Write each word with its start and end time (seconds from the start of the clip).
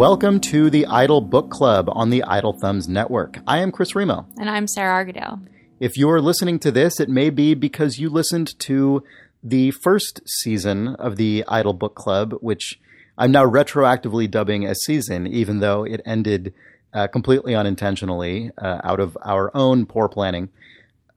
welcome 0.00 0.40
to 0.40 0.70
the 0.70 0.86
Idle 0.86 1.20
Book 1.20 1.50
Club 1.50 1.90
on 1.92 2.08
the 2.08 2.22
Idle 2.22 2.54
Thumbs 2.54 2.88
Network. 2.88 3.38
I 3.46 3.58
am 3.58 3.70
Chris 3.70 3.94
Remo. 3.94 4.24
And 4.38 4.48
I'm 4.48 4.66
Sarah 4.66 5.04
Argadale. 5.04 5.46
If 5.78 5.98
you're 5.98 6.22
listening 6.22 6.58
to 6.60 6.70
this, 6.70 7.00
it 7.00 7.10
may 7.10 7.28
be 7.28 7.52
because 7.52 7.98
you 7.98 8.08
listened 8.08 8.58
to 8.60 9.04
the 9.42 9.72
first 9.72 10.22
season 10.26 10.94
of 10.94 11.16
the 11.16 11.44
Idle 11.46 11.74
Book 11.74 11.94
Club, 11.96 12.32
which 12.40 12.80
I'm 13.18 13.30
now 13.30 13.44
retroactively 13.44 14.30
dubbing 14.30 14.64
a 14.64 14.74
season, 14.74 15.26
even 15.26 15.60
though 15.60 15.84
it 15.84 16.00
ended 16.06 16.54
uh, 16.94 17.06
completely 17.08 17.54
unintentionally 17.54 18.52
uh, 18.56 18.80
out 18.82 19.00
of 19.00 19.18
our 19.20 19.54
own 19.54 19.84
poor 19.84 20.08
planning. 20.08 20.48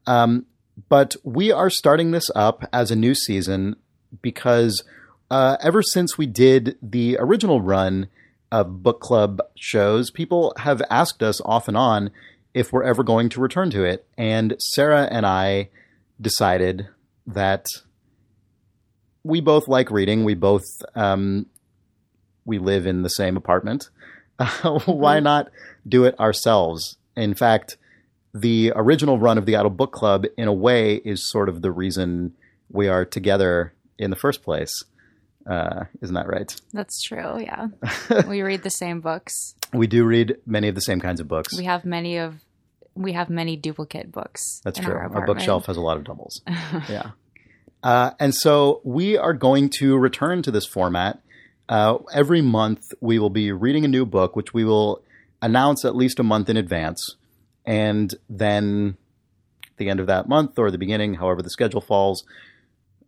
Um, 0.06 0.44
but 0.90 1.16
we 1.24 1.50
are 1.50 1.70
starting 1.70 2.10
this 2.10 2.30
up 2.34 2.68
as 2.70 2.90
a 2.90 2.96
new 2.96 3.14
season 3.14 3.76
because 4.20 4.84
uh, 5.30 5.56
ever 5.62 5.82
since 5.82 6.18
we 6.18 6.26
did 6.26 6.76
the 6.82 7.16
original 7.18 7.62
run 7.62 8.08
of 8.52 8.82
book 8.82 9.00
club 9.00 9.40
shows, 9.56 10.10
people 10.10 10.52
have 10.58 10.82
asked 10.90 11.22
us 11.22 11.40
off 11.44 11.68
and 11.68 11.76
on 11.76 12.10
if 12.52 12.72
we're 12.72 12.84
ever 12.84 13.02
going 13.02 13.28
to 13.30 13.40
return 13.40 13.70
to 13.70 13.84
it. 13.84 14.06
And 14.16 14.54
Sarah 14.58 15.08
and 15.10 15.26
I 15.26 15.70
decided 16.20 16.88
that 17.26 17.66
we 19.24 19.40
both 19.40 19.66
like 19.66 19.90
reading. 19.90 20.24
We 20.24 20.34
both 20.34 20.64
um, 20.94 21.46
we 22.44 22.58
live 22.58 22.86
in 22.86 23.02
the 23.02 23.10
same 23.10 23.36
apartment. 23.36 23.88
Uh, 24.38 24.78
why 24.86 25.16
mm-hmm. 25.16 25.24
not 25.24 25.50
do 25.86 26.04
it 26.04 26.18
ourselves? 26.20 26.96
In 27.16 27.34
fact, 27.34 27.76
the 28.32 28.72
original 28.74 29.18
run 29.18 29.38
of 29.38 29.46
the 29.46 29.56
Idle 29.56 29.70
Book 29.70 29.92
Club, 29.92 30.26
in 30.36 30.48
a 30.48 30.52
way, 30.52 30.96
is 30.96 31.28
sort 31.28 31.48
of 31.48 31.62
the 31.62 31.70
reason 31.70 32.34
we 32.70 32.88
are 32.88 33.04
together 33.04 33.72
in 33.98 34.10
the 34.10 34.16
first 34.16 34.42
place. 34.42 34.84
Uh, 35.46 35.84
isn't 36.00 36.14
that 36.14 36.26
right? 36.26 36.54
That's 36.72 37.02
true. 37.02 37.40
Yeah, 37.40 37.68
we 38.28 38.42
read 38.42 38.62
the 38.62 38.70
same 38.70 39.00
books. 39.00 39.54
We 39.72 39.86
do 39.86 40.04
read 40.04 40.36
many 40.46 40.68
of 40.68 40.74
the 40.74 40.80
same 40.80 41.00
kinds 41.00 41.20
of 41.20 41.28
books. 41.28 41.56
We 41.56 41.64
have 41.64 41.84
many 41.84 42.18
of 42.18 42.36
we 42.94 43.12
have 43.12 43.28
many 43.28 43.56
duplicate 43.56 44.12
books. 44.12 44.60
That's 44.64 44.78
true. 44.78 44.94
Our, 44.94 45.14
our, 45.14 45.26
bookshelf 45.26 45.66
has 45.66 45.76
a 45.76 45.80
lot 45.80 45.96
of 45.96 46.04
doubles. 46.04 46.40
yeah. 46.88 47.10
Uh, 47.82 48.12
and 48.18 48.34
so 48.34 48.80
we 48.84 49.18
are 49.18 49.34
going 49.34 49.68
to 49.68 49.98
return 49.98 50.42
to 50.42 50.50
this 50.50 50.66
format. 50.66 51.20
Uh, 51.68 51.98
every 52.12 52.40
month, 52.40 52.92
we 53.00 53.18
will 53.18 53.30
be 53.30 53.52
reading 53.52 53.84
a 53.84 53.88
new 53.88 54.06
book, 54.06 54.36
which 54.36 54.54
we 54.54 54.64
will 54.64 55.02
announce 55.42 55.84
at 55.84 55.96
least 55.96 56.18
a 56.18 56.22
month 56.22 56.48
in 56.48 56.56
advance. 56.56 57.16
And 57.66 58.14
then 58.28 58.96
the 59.76 59.88
end 59.88 60.00
of 60.00 60.06
that 60.06 60.28
month 60.28 60.58
or 60.58 60.70
the 60.70 60.78
beginning, 60.78 61.14
however 61.14 61.42
the 61.42 61.50
schedule 61.50 61.80
falls, 61.80 62.24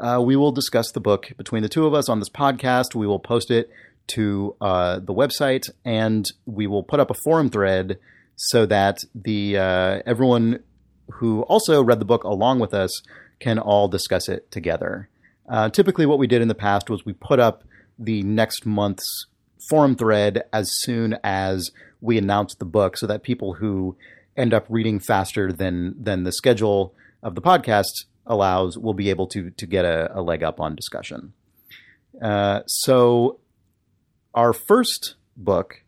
uh, 0.00 0.20
we 0.24 0.36
will 0.36 0.52
discuss 0.52 0.90
the 0.92 1.00
book 1.00 1.32
between 1.36 1.62
the 1.62 1.68
two 1.68 1.86
of 1.86 1.94
us 1.94 2.08
on 2.08 2.18
this 2.18 2.28
podcast. 2.28 2.94
We 2.94 3.06
will 3.06 3.18
post 3.18 3.50
it 3.50 3.70
to 4.08 4.54
uh, 4.60 5.00
the 5.00 5.14
website 5.14 5.70
and 5.84 6.30
we 6.44 6.66
will 6.66 6.82
put 6.82 7.00
up 7.00 7.10
a 7.10 7.14
forum 7.14 7.50
thread 7.50 7.98
so 8.36 8.66
that 8.66 9.04
the 9.14 9.56
uh, 9.56 10.02
everyone 10.06 10.60
who 11.12 11.42
also 11.42 11.82
read 11.82 12.00
the 12.00 12.04
book 12.04 12.24
along 12.24 12.58
with 12.60 12.74
us 12.74 13.02
can 13.38 13.58
all 13.58 13.88
discuss 13.88 14.28
it 14.28 14.50
together. 14.50 15.08
Uh, 15.48 15.68
typically, 15.70 16.06
what 16.06 16.18
we 16.18 16.26
did 16.26 16.42
in 16.42 16.48
the 16.48 16.54
past 16.54 16.90
was 16.90 17.04
we 17.04 17.12
put 17.12 17.38
up 17.38 17.64
the 17.98 18.22
next 18.22 18.66
month's 18.66 19.26
forum 19.68 19.94
thread 19.94 20.44
as 20.52 20.70
soon 20.80 21.16
as 21.24 21.70
we 22.00 22.18
announced 22.18 22.58
the 22.58 22.64
book, 22.64 22.96
so 22.96 23.06
that 23.06 23.22
people 23.22 23.54
who 23.54 23.96
end 24.36 24.52
up 24.52 24.66
reading 24.68 24.98
faster 24.98 25.52
than 25.52 25.94
than 26.02 26.24
the 26.24 26.32
schedule 26.32 26.92
of 27.22 27.34
the 27.34 27.42
podcast 27.42 28.04
allows 28.26 28.76
we'll 28.76 28.94
be 28.94 29.10
able 29.10 29.26
to 29.28 29.50
to 29.50 29.66
get 29.66 29.84
a, 29.84 30.10
a 30.18 30.22
leg 30.22 30.42
up 30.42 30.60
on 30.60 30.74
discussion. 30.74 31.32
Uh, 32.20 32.62
so, 32.66 33.40
our 34.34 34.52
first 34.52 35.14
book 35.36 35.82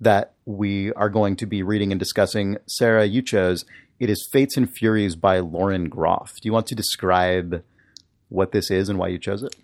that 0.00 0.34
we 0.44 0.92
are 0.92 1.08
going 1.08 1.36
to 1.36 1.46
be 1.46 1.62
reading 1.62 1.92
and 1.92 1.98
discussing, 1.98 2.58
Sarah, 2.66 3.04
you 3.04 3.22
chose. 3.22 3.64
It 4.00 4.10
is 4.10 4.28
Fates 4.32 4.56
and 4.56 4.70
Furies 4.70 5.14
by 5.14 5.38
Lauren 5.38 5.88
Groff. 5.88 6.34
Do 6.40 6.48
you 6.48 6.52
want 6.52 6.66
to 6.66 6.74
describe 6.74 7.62
what 8.28 8.52
this 8.52 8.70
is 8.70 8.88
and 8.88 8.98
why 8.98 9.08
you 9.08 9.18
chose 9.18 9.42
it? 9.42 9.54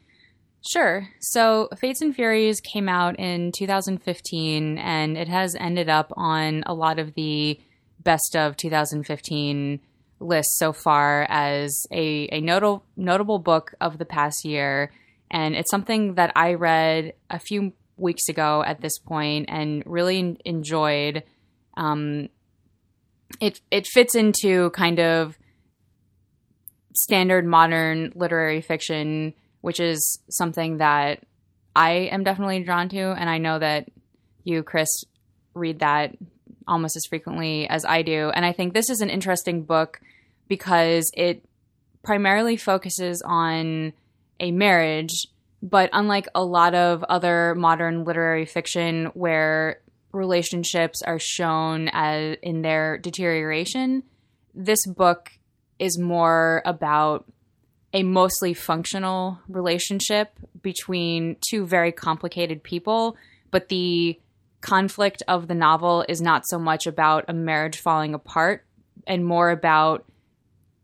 Sure. 0.71 1.09
So, 1.21 1.69
Fates 1.76 2.03
and 2.03 2.15
Furies 2.15 2.60
came 2.60 2.88
out 2.88 3.19
in 3.19 3.50
2015, 3.53 4.78
and 4.78 5.16
it 5.16 5.28
has 5.28 5.56
ended 5.56 5.88
up 5.88 6.12
on 6.16 6.62
a 6.66 6.75
lot 6.75 6.99
of 6.99 7.15
the 7.15 7.59
best 8.03 8.37
of 8.37 8.56
2015 8.56 9.81
lists 10.20 10.58
so 10.58 10.72
far 10.72 11.26
as 11.28 11.86
a, 11.91 12.28
a 12.31 12.41
notable 12.41 12.84
notable 12.97 13.38
book 13.38 13.75
of 13.81 13.98
the 13.98 14.04
past 14.04 14.44
year. 14.44 14.92
And 15.31 15.54
it's 15.54 15.70
something 15.70 16.14
that 16.14 16.32
I 16.36 16.54
read 16.54 17.14
a 17.31 17.38
few 17.38 17.72
weeks 17.97 18.28
ago 18.28 18.62
at 18.66 18.81
this 18.81 18.98
point 18.98 19.47
and 19.48 19.82
really 19.86 20.36
enjoyed. 20.44 21.22
Um, 21.76 22.28
it 23.41 23.60
it 23.70 23.86
fits 23.86 24.14
into 24.14 24.70
kind 24.70 24.98
of 24.98 25.38
standard 26.94 27.47
modern 27.47 28.12
literary 28.14 28.60
fiction, 28.60 29.34
which 29.60 29.81
is 29.81 30.20
something 30.28 30.78
that 30.78 31.25
I 31.75 32.08
am 32.12 32.25
definitely 32.25 32.64
drawn 32.64 32.88
to, 32.88 33.00
and 33.00 33.31
I 33.31 33.38
know 33.38 33.58
that 33.58 33.88
you, 34.42 34.62
Chris, 34.62 34.88
read 35.54 35.78
that 35.81 36.16
almost 36.70 36.97
as 36.97 37.04
frequently 37.04 37.69
as 37.69 37.84
I 37.84 38.03
do. 38.03 38.31
And 38.31 38.47
I 38.47 38.53
think 38.53 38.72
this 38.72 38.88
is 38.88 39.03
an 39.03 39.10
interesting 39.10 39.64
book 39.64 40.00
because 40.48 41.10
it 41.14 41.44
primarily 42.03 42.56
focuses 42.56 43.22
on 43.22 43.92
a 44.38 44.50
marriage 44.53 45.26
but 45.62 45.91
unlike 45.92 46.28
a 46.34 46.42
lot 46.42 46.75
of 46.75 47.04
other 47.04 47.54
modern 47.54 48.04
literary 48.04 48.47
fiction 48.47 49.06
where 49.14 49.81
relationships 50.12 51.03
are 51.03 51.19
shown 51.19 51.91
as 51.92 52.36
in 52.42 52.62
their 52.62 52.98
deterioration, 52.98 54.02
this 54.54 54.87
book 54.87 55.31
is 55.78 55.98
more 55.98 56.62
about 56.64 57.31
a 57.92 58.02
mostly 58.02 58.54
functional 58.54 59.38
relationship 59.48 60.32
between 60.62 61.37
two 61.48 61.66
very 61.66 61.92
complicated 61.92 62.62
people, 62.62 63.16
but 63.50 63.69
the 63.69 64.19
conflict 64.60 65.22
of 65.28 65.48
the 65.48 65.54
novel 65.54 66.04
is 66.09 66.21
not 66.21 66.47
so 66.47 66.59
much 66.59 66.87
about 66.87 67.25
a 67.28 67.32
marriage 67.32 67.78
falling 67.78 68.15
apart 68.15 68.65
and 69.06 69.25
more 69.25 69.50
about 69.50 70.04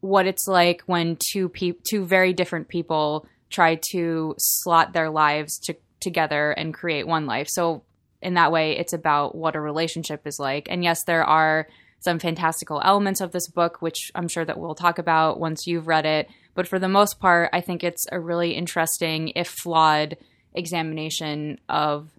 what 0.00 0.26
it's 0.26 0.46
like 0.46 0.82
when 0.86 1.18
two 1.30 1.48
pe- 1.48 1.72
two 1.88 2.04
very 2.04 2.32
different 2.32 2.68
people 2.68 3.26
try 3.50 3.78
to 3.90 4.34
slot 4.38 4.92
their 4.92 5.10
lives 5.10 5.58
to, 5.58 5.76
together 6.00 6.50
and 6.52 6.74
create 6.74 7.06
one 7.06 7.26
life. 7.26 7.48
So 7.48 7.82
in 8.22 8.34
that 8.34 8.52
way, 8.52 8.76
it's 8.76 8.92
about 8.92 9.34
what 9.34 9.56
a 9.56 9.60
relationship 9.60 10.26
is 10.26 10.38
like. 10.38 10.68
And 10.70 10.82
yes, 10.82 11.04
there 11.04 11.24
are 11.24 11.68
some 12.00 12.18
fantastical 12.18 12.80
elements 12.84 13.20
of 13.20 13.32
this 13.32 13.48
book, 13.48 13.80
which 13.80 14.10
I'm 14.14 14.28
sure 14.28 14.44
that 14.44 14.58
we'll 14.58 14.74
talk 14.74 14.98
about 14.98 15.40
once 15.40 15.66
you've 15.66 15.86
read 15.86 16.06
it. 16.06 16.28
But 16.54 16.68
for 16.68 16.78
the 16.78 16.88
most 16.88 17.20
part, 17.20 17.50
I 17.52 17.60
think 17.60 17.82
it's 17.82 18.06
a 18.10 18.20
really 18.20 18.52
interesting, 18.52 19.32
if 19.34 19.48
flawed, 19.48 20.16
examination 20.54 21.58
of 21.68 22.10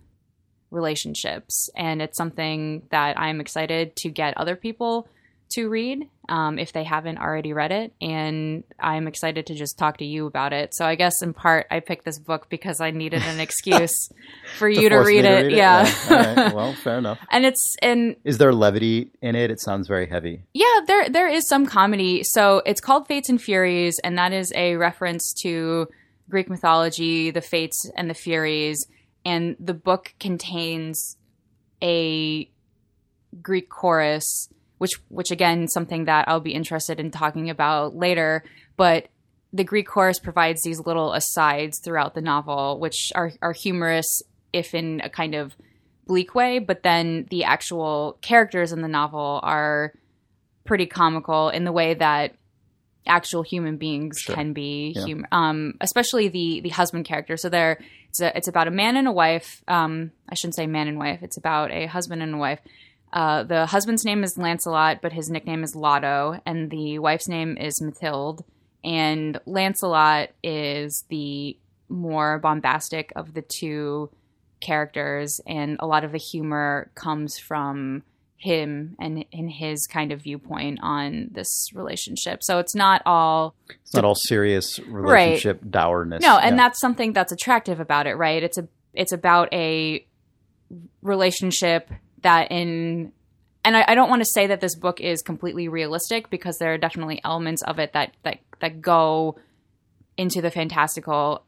relationships. 0.71 1.69
And 1.75 2.01
it's 2.01 2.17
something 2.17 2.83
that 2.91 3.19
I'm 3.19 3.39
excited 3.41 3.95
to 3.97 4.09
get 4.09 4.37
other 4.37 4.55
people 4.55 5.07
to 5.49 5.69
read 5.69 6.09
um, 6.29 6.59
if 6.59 6.73
they 6.73 6.83
haven't 6.83 7.19
already 7.19 7.53
read 7.53 7.71
it. 7.71 7.93
And 8.01 8.63
I'm 8.79 9.07
excited 9.07 9.47
to 9.47 9.55
just 9.55 9.77
talk 9.77 9.97
to 9.97 10.05
you 10.05 10.25
about 10.25 10.53
it. 10.53 10.75
So 10.75 10.85
I 10.85 10.95
guess 10.95 11.21
in 11.21 11.33
part, 11.33 11.67
I 11.71 11.79
picked 11.79 12.05
this 12.05 12.19
book 12.19 12.47
because 12.49 12.81
I 12.81 12.91
needed 12.91 13.21
an 13.23 13.39
excuse 13.47 14.09
for 14.57 14.67
you 14.67 14.89
to 14.89 14.97
read, 14.97 15.21
to 15.21 15.29
read, 15.29 15.45
it. 15.45 15.51
Yeah. 15.53 15.89
yeah. 16.09 16.53
Well, 16.53 16.73
fair 16.83 16.97
enough. 16.97 17.19
and 17.31 17.45
it's 17.45 17.75
and 17.81 18.15
is 18.23 18.37
there 18.37 18.53
levity 18.53 19.11
in 19.21 19.35
it? 19.35 19.51
It 19.51 19.61
sounds 19.61 19.87
very 19.87 20.07
heavy. 20.07 20.41
Yeah, 20.53 20.81
there 20.85 21.09
there 21.09 21.29
is 21.29 21.47
some 21.47 21.65
comedy. 21.65 22.23
So 22.23 22.61
it's 22.65 22.81
called 22.81 23.07
Fates 23.07 23.29
and 23.29 23.41
Furies, 23.41 23.99
and 24.03 24.17
that 24.17 24.33
is 24.33 24.51
a 24.53 24.75
reference 24.75 25.33
to 25.43 25.87
Greek 26.29 26.49
mythology, 26.49 27.31
the 27.31 27.41
Fates 27.41 27.89
and 27.95 28.09
the 28.09 28.13
Furies. 28.13 28.85
And 29.27 29.57
the 29.59 29.73
book 29.73 30.13
contains 30.19 31.17
a 31.83 32.49
Greek 33.41 33.69
chorus 33.69 34.49
which 34.77 34.93
which 35.09 35.31
again 35.31 35.67
something 35.67 36.05
that 36.05 36.27
I'll 36.27 36.39
be 36.39 36.53
interested 36.53 36.99
in 36.99 37.11
talking 37.11 37.49
about 37.49 37.95
later. 37.95 38.43
But 38.75 39.07
the 39.53 39.63
Greek 39.63 39.87
chorus 39.87 40.19
provides 40.19 40.61
these 40.63 40.79
little 40.79 41.13
asides 41.13 41.79
throughout 41.79 42.13
the 42.13 42.21
novel, 42.21 42.79
which 42.79 43.11
are 43.15 43.31
are 43.41 43.53
humorous, 43.53 44.21
if 44.53 44.73
in 44.73 45.01
a 45.03 45.09
kind 45.09 45.35
of 45.35 45.55
bleak 46.05 46.35
way. 46.35 46.59
But 46.59 46.83
then 46.83 47.27
the 47.29 47.43
actual 47.43 48.17
characters 48.21 48.71
in 48.71 48.81
the 48.81 48.87
novel 48.87 49.39
are 49.43 49.93
pretty 50.63 50.85
comical 50.85 51.49
in 51.49 51.63
the 51.63 51.71
way 51.71 51.93
that 51.93 52.35
actual 53.07 53.41
human 53.41 53.77
beings 53.77 54.19
sure. 54.19 54.35
can 54.35 54.53
be 54.53 54.93
yeah. 54.95 55.01
hum- 55.01 55.25
um, 55.31 55.73
especially 55.81 56.27
the 56.27 56.59
the 56.59 56.69
husband 56.69 57.05
character 57.05 57.37
so 57.37 57.47
there 57.47 57.79
it's, 58.19 58.35
a, 58.35 58.37
it's 58.37 58.47
about 58.47 58.67
a 58.67 58.71
man 58.71 58.97
and 58.97 59.07
a 59.07 59.11
wife 59.11 59.63
um, 59.67 60.11
i 60.29 60.35
shouldn't 60.35 60.55
say 60.55 60.67
man 60.67 60.87
and 60.87 60.97
wife 60.97 61.23
it's 61.23 61.37
about 61.37 61.71
a 61.71 61.85
husband 61.85 62.21
and 62.21 62.35
a 62.35 62.37
wife 62.37 62.59
uh, 63.13 63.43
the 63.43 63.65
husband's 63.65 64.03
name 64.03 64.23
is 64.23 64.37
Lancelot, 64.37 65.01
but 65.01 65.13
his 65.13 65.29
nickname 65.29 65.63
is 65.63 65.75
Lotto, 65.75 66.41
and 66.45 66.69
the 66.69 66.99
wife's 66.99 67.27
name 67.27 67.57
is 67.57 67.81
Mathilde. 67.81 68.43
And 68.83 69.39
Lancelot 69.45 70.29
is 70.43 71.05
the 71.09 71.57
more 71.89 72.39
bombastic 72.39 73.13
of 73.15 73.33
the 73.33 73.41
two 73.41 74.09
characters, 74.59 75.39
and 75.47 75.77
a 75.79 75.87
lot 75.87 76.03
of 76.03 76.11
the 76.11 76.17
humor 76.17 76.91
comes 76.95 77.37
from 77.37 78.03
him 78.39 78.95
and 78.99 79.25
in 79.31 79.49
his 79.49 79.87
kind 79.87 80.11
of 80.11 80.21
viewpoint 80.21 80.79
on 80.83 81.29
this 81.31 81.69
relationship. 81.73 82.43
So 82.43 82.59
it's 82.59 82.75
not 82.75 83.01
all 83.05 83.55
It's 83.83 83.93
not 83.95 84.05
all 84.05 84.13
serious 84.15 84.79
relationship 84.79 85.59
dourness. 85.67 86.21
no, 86.21 86.37
and 86.37 86.55
Yeah. 86.55 86.63
that's 86.63 86.79
something 86.79 87.13
that's 87.13 87.31
attractive 87.31 87.79
about 87.79 88.05
it, 88.07 88.13
right? 88.15 88.41
It's 88.43 88.57
a 88.57 88.67
it's 88.93 89.11
about 89.11 89.51
a 89.53 90.05
relationship 91.01 91.89
that 92.21 92.51
in 92.51 93.11
and 93.63 93.75
I, 93.75 93.85
I 93.89 93.95
don't 93.95 94.09
want 94.09 94.21
to 94.21 94.29
say 94.33 94.47
that 94.47 94.61
this 94.61 94.75
book 94.75 95.01
is 95.01 95.21
completely 95.21 95.67
realistic 95.67 96.29
because 96.29 96.57
there 96.57 96.73
are 96.73 96.77
definitely 96.77 97.19
elements 97.23 97.61
of 97.63 97.79
it 97.79 97.93
that 97.93 98.15
that 98.23 98.39
that 98.59 98.81
go 98.81 99.37
into 100.17 100.41
the 100.41 100.49
fantastical, 100.49 101.43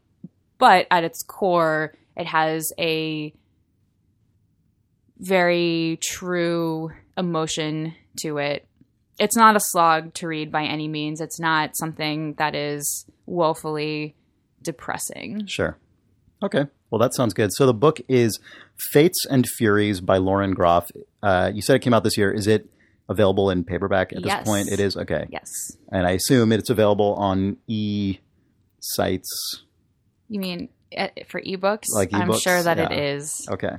but 0.59 0.85
at 0.91 1.03
its 1.03 1.23
core, 1.23 1.95
it 2.15 2.27
has 2.27 2.71
a 2.79 3.33
very 5.19 5.99
true 6.01 6.91
emotion 7.17 7.93
to 8.21 8.37
it. 8.37 8.67
It's 9.19 9.35
not 9.35 9.55
a 9.55 9.59
slog 9.59 10.13
to 10.15 10.27
read 10.27 10.51
by 10.51 10.63
any 10.63 10.87
means. 10.87 11.19
It's 11.19 11.39
not 11.39 11.75
something 11.75 12.35
that 12.35 12.55
is 12.55 13.05
woefully 13.25 14.15
depressing. 14.61 15.45
Sure. 15.45 15.77
Okay. 16.41 16.65
Well, 16.89 16.99
that 16.99 17.13
sounds 17.13 17.33
good. 17.33 17.51
So 17.53 17.65
the 17.65 17.73
book 17.73 17.99
is 18.07 18.39
Fates 18.91 19.25
and 19.29 19.45
Furies 19.57 19.99
by 20.01 20.17
Lauren 20.17 20.51
Groff. 20.53 20.89
Uh, 21.21 21.51
you 21.53 21.61
said 21.61 21.75
it 21.75 21.79
came 21.79 21.93
out 21.93 22.03
this 22.03 22.17
year. 22.17 22.31
Is 22.31 22.47
it 22.47 22.67
available 23.09 23.49
in 23.49 23.63
paperback 23.63 24.13
at 24.13 24.19
this 24.23 24.27
Yes. 24.27 24.47
point? 24.47 24.69
It 24.71 24.79
is. 24.79 24.95
Okay. 24.95 25.27
Yes. 25.29 25.75
And 25.91 26.07
I 26.07 26.11
assume 26.11 26.51
it's 26.51 26.69
available 26.69 27.13
on 27.15 27.57
e 27.67 28.19
sites. 28.79 29.63
You 30.29 30.39
mean 30.39 30.69
uh, 30.97 31.09
for 31.27 31.41
ebooks? 31.41 31.87
Like 31.93 32.13
I'm 32.13 32.33
sure 32.37 32.63
that 32.63 32.79
it 32.79 32.91
yeah. 32.91 33.15
is. 33.15 33.47
Okay. 33.51 33.75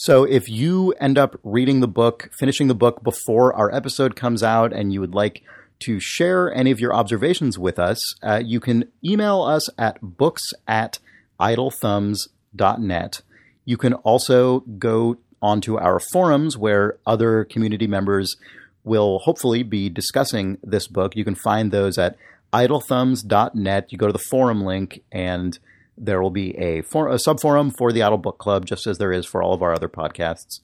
So 0.00 0.22
if 0.22 0.48
you 0.48 0.92
end 1.00 1.18
up 1.18 1.40
reading 1.42 1.80
the 1.80 1.88
book, 1.88 2.30
finishing 2.38 2.68
the 2.68 2.74
book 2.76 3.02
before 3.02 3.52
our 3.52 3.74
episode 3.74 4.14
comes 4.14 4.44
out, 4.44 4.72
and 4.72 4.92
you 4.92 5.00
would 5.00 5.12
like 5.12 5.42
to 5.80 5.98
share 5.98 6.54
any 6.54 6.70
of 6.70 6.78
your 6.78 6.94
observations 6.94 7.58
with 7.58 7.80
us, 7.80 8.14
uh, 8.22 8.40
you 8.40 8.60
can 8.60 8.92
email 9.04 9.42
us 9.42 9.68
at 9.76 9.98
books 10.00 10.52
at 10.68 11.00
idlethumbs.net. 11.40 13.22
You 13.64 13.76
can 13.76 13.94
also 13.94 14.60
go 14.60 15.16
onto 15.42 15.76
our 15.76 15.98
forums 15.98 16.56
where 16.56 16.98
other 17.04 17.44
community 17.44 17.88
members 17.88 18.36
will 18.84 19.18
hopefully 19.18 19.64
be 19.64 19.88
discussing 19.88 20.58
this 20.62 20.86
book. 20.86 21.16
You 21.16 21.24
can 21.24 21.34
find 21.34 21.72
those 21.72 21.98
at 21.98 22.16
idlethumbs.net. 22.52 23.90
You 23.90 23.98
go 23.98 24.06
to 24.06 24.12
the 24.12 24.24
forum 24.30 24.64
link 24.64 25.02
and 25.10 25.58
there 25.98 26.22
will 26.22 26.30
be 26.30 26.56
a, 26.58 26.82
for, 26.82 27.08
a 27.08 27.16
subforum 27.16 27.76
for 27.76 27.92
the 27.92 28.02
Idle 28.02 28.18
Book 28.18 28.38
Club, 28.38 28.66
just 28.66 28.86
as 28.86 28.98
there 28.98 29.12
is 29.12 29.26
for 29.26 29.42
all 29.42 29.52
of 29.52 29.62
our 29.62 29.72
other 29.72 29.88
podcasts. 29.88 30.60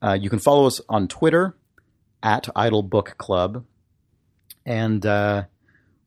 Uh, 0.00 0.16
you 0.20 0.30
can 0.30 0.38
follow 0.38 0.66
us 0.66 0.80
on 0.88 1.08
Twitter 1.08 1.56
at 2.22 2.48
Idle 2.54 2.82
Book 2.82 3.16
Club. 3.18 3.64
And 4.64 5.04
uh, 5.04 5.44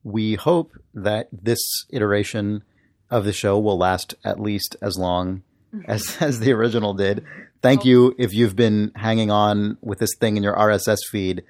we 0.03 0.35
hope 0.35 0.77
that 0.93 1.27
this 1.31 1.85
iteration 1.89 2.63
of 3.09 3.25
the 3.25 3.33
show 3.33 3.59
will 3.59 3.77
last 3.77 4.15
at 4.23 4.39
least 4.39 4.75
as 4.81 4.97
long 4.97 5.43
as, 5.85 6.17
as 6.21 6.39
the 6.39 6.53
original 6.53 6.93
did. 6.93 7.25
Thank 7.61 7.85
you 7.85 8.15
if 8.17 8.33
you've 8.33 8.55
been 8.55 8.91
hanging 8.95 9.29
on 9.29 9.77
with 9.81 9.99
this 9.99 10.15
thing 10.19 10.37
in 10.37 10.43
your 10.43 10.55
RSS 10.55 10.99
feed 11.11 11.43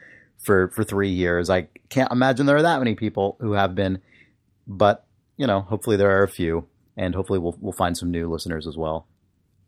for, 0.43 0.69
for 0.69 0.83
three 0.83 1.09
years. 1.09 1.49
I 1.49 1.67
can't 1.89 2.11
imagine 2.11 2.45
there 2.45 2.57
are 2.57 2.61
that 2.63 2.79
many 2.79 2.95
people 2.95 3.37
who 3.39 3.53
have 3.53 3.75
been, 3.75 4.01
but 4.67 5.05
you 5.37 5.47
know, 5.47 5.61
hopefully 5.61 5.97
there 5.97 6.11
are 6.19 6.23
a 6.23 6.27
few, 6.27 6.67
and 6.97 7.15
hopefully 7.15 7.39
we'll 7.39 7.57
we'll 7.59 7.73
find 7.73 7.97
some 7.97 8.11
new 8.11 8.29
listeners 8.29 8.67
as 8.67 8.77
well. 8.77 9.07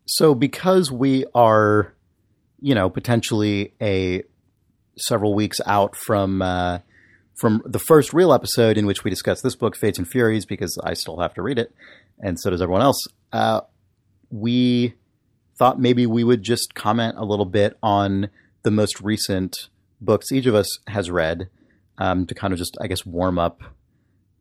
So 0.06 0.36
because 0.36 0.92
we 0.92 1.26
are, 1.34 1.94
you 2.60 2.76
know, 2.76 2.90
potentially 2.90 3.74
a 3.82 4.24
several 4.98 5.34
weeks 5.34 5.60
out 5.66 5.96
from 5.96 6.42
uh, 6.42 6.80
from 7.36 7.62
the 7.66 7.80
first 7.80 8.14
real 8.14 8.34
episode 8.34 8.78
in 8.78 8.86
which 8.86 9.04
we 9.04 9.10
discuss 9.10 9.42
this 9.42 9.56
book, 9.56 9.76
Fates 9.76 9.98
and 9.98 10.08
Furies, 10.08 10.46
because 10.46 10.78
I 10.84 10.94
still 10.94 11.20
have 11.20 11.34
to 11.36 11.42
read 11.42 11.58
it, 11.58 11.74
and 12.20 12.40
so 12.40 12.50
does 12.50 12.62
everyone 12.62 12.82
else. 12.82 13.08
Uh, 13.32 13.62
we 14.30 14.94
thought 15.58 15.80
maybe 15.80 16.06
we 16.06 16.24
would 16.24 16.42
just 16.42 16.74
comment 16.74 17.16
a 17.18 17.26
little 17.26 17.46
bit 17.46 17.78
on 17.82 18.30
the 18.64 18.72
most 18.72 19.02
recent 19.02 19.70
books 20.02 20.32
each 20.32 20.46
of 20.46 20.56
us 20.56 20.80
has 20.88 21.10
read 21.10 21.50
um, 21.98 22.26
to 22.26 22.36
kind 22.36 22.54
of 22.54 22.60
just, 22.60 22.78
I 22.82 22.88
guess, 22.88 23.06
warm 23.06 23.38
up 23.38 23.62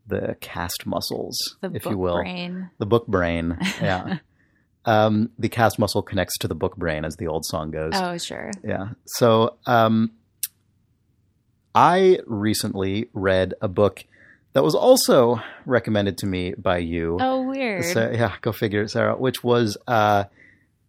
the 0.07 0.37
cast 0.41 0.87
muscles, 0.87 1.57
The 1.61 1.71
if 1.75 1.85
book 1.85 1.93
you 1.93 1.99
will. 1.99 2.17
brain. 2.17 2.71
The 2.79 2.87
book 2.87 3.07
brain. 3.07 3.57
Yeah. 3.81 4.19
um, 4.85 5.31
the 5.39 5.49
cast 5.49 5.79
muscle 5.79 6.03
connects 6.03 6.37
to 6.39 6.49
the 6.49 6.55
book 6.55 6.77
brain, 6.77 7.05
as 7.05 7.17
the 7.17 7.27
old 7.29 7.45
song 7.45 7.71
goes. 7.71 7.93
Oh, 7.95 8.19
sure. 8.19 8.51
Yeah. 8.65 8.91
So 9.07 9.57
um, 9.67 10.11
I 11.75 12.19
recently 12.27 13.09
read 13.13 13.55
a 13.63 13.69
book 13.69 14.05
that 14.53 14.63
was 14.63 14.75
also 14.75 15.41
recommended 15.65 16.19
to 16.19 16.27
me 16.27 16.53
by 16.55 16.79
you. 16.79 17.17
Oh, 17.21 17.43
weird. 17.49 17.85
So, 17.87 18.11
yeah, 18.11 18.35
go 18.43 18.53
figure, 18.53 18.87
Sarah. 18.89 19.17
Which 19.17 19.43
was 19.43 19.77
uh, 19.87 20.25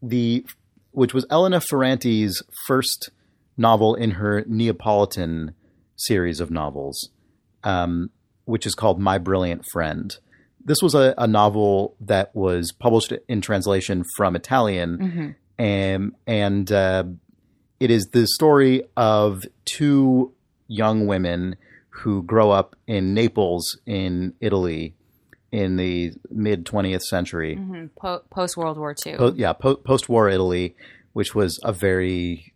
the 0.02 0.46
which 0.92 1.14
was 1.14 1.26
Elena 1.32 1.60
Ferrante's 1.62 2.44
first 2.68 3.10
novel 3.58 3.96
in 3.96 4.12
her 4.12 4.44
Neapolitan 4.48 5.56
series 5.96 6.40
of 6.40 6.52
novels, 6.52 7.10
um, 7.64 8.10
which 8.46 8.66
is 8.66 8.76
called 8.76 9.00
My 9.00 9.18
Brilliant 9.18 9.66
Friend. 9.72 10.16
This 10.66 10.82
was 10.82 10.96
a, 10.96 11.14
a 11.18 11.28
novel 11.28 11.96
that 12.02 12.34
was 12.36 12.72
published 12.72 13.14
in 13.28 13.42
translation 13.42 14.04
from 14.16 14.36
Italian, 14.36 14.98
Mhm. 14.98 15.36
and 15.60 16.12
and 16.26 16.72
uh, 16.72 17.04
it 17.80 17.92
is 17.92 18.08
the 18.14 18.28
story 18.28 18.84
of 18.96 19.42
two 19.66 20.32
young 20.68 21.06
women 21.06 21.56
who 21.90 22.24
grow 22.24 22.50
up 22.52 22.76
in 22.88 23.14
Naples 23.14 23.78
in 23.86 24.34
Italy 24.40 24.96
in 25.52 25.76
the 25.76 26.14
mid 26.32 26.66
20th 26.66 27.04
century. 27.04 27.58
Mhm. 27.58 27.90
Po- 27.96 28.22
Post 28.32 28.56
World 28.58 28.78
War 28.78 28.96
II. 29.06 29.16
Po- 29.18 29.34
yeah, 29.36 29.54
po- 29.54 29.76
post-war 29.76 30.30
Italy, 30.30 30.76
which 31.12 31.36
was 31.36 31.60
a 31.64 31.72
very 31.74 32.53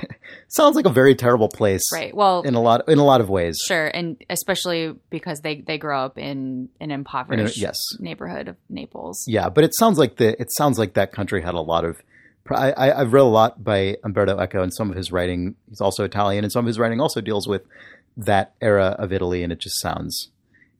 sounds 0.48 0.76
like 0.76 0.86
a 0.86 0.90
very 0.90 1.14
terrible 1.14 1.48
place 1.48 1.82
right. 1.92 2.14
Well, 2.14 2.42
in 2.42 2.54
a 2.54 2.60
lot 2.60 2.88
in 2.88 2.98
a 2.98 3.04
lot 3.04 3.20
of 3.20 3.28
ways. 3.28 3.58
sure, 3.66 3.86
and 3.88 4.22
especially 4.30 4.94
because 5.10 5.40
they 5.40 5.60
they 5.60 5.78
grow 5.78 6.04
up 6.04 6.18
in 6.18 6.68
an 6.80 6.90
impoverished 6.90 7.58
yes. 7.58 7.78
neighborhood 7.98 8.48
of 8.48 8.56
Naples. 8.68 9.24
Yeah, 9.26 9.48
but 9.48 9.64
it 9.64 9.74
sounds 9.74 9.98
like 9.98 10.16
the 10.16 10.40
it 10.40 10.52
sounds 10.52 10.78
like 10.78 10.94
that 10.94 11.12
country 11.12 11.42
had 11.42 11.54
a 11.54 11.60
lot 11.60 11.84
of. 11.84 12.02
I, 12.50 12.72
I, 12.72 13.00
I've 13.00 13.12
read 13.12 13.22
a 13.22 13.24
lot 13.24 13.62
by 13.62 13.96
Umberto 14.04 14.38
Eco, 14.38 14.62
and 14.62 14.74
some 14.74 14.90
of 14.90 14.96
his 14.96 15.12
writing. 15.12 15.54
He's 15.68 15.80
also 15.80 16.04
Italian, 16.04 16.44
and 16.44 16.52
some 16.52 16.64
of 16.64 16.66
his 16.66 16.78
writing 16.78 17.00
also 17.00 17.20
deals 17.20 17.46
with 17.46 17.62
that 18.16 18.52
era 18.60 18.96
of 18.98 19.12
Italy, 19.12 19.42
and 19.42 19.52
it 19.52 19.58
just 19.58 19.80
sounds. 19.80 20.28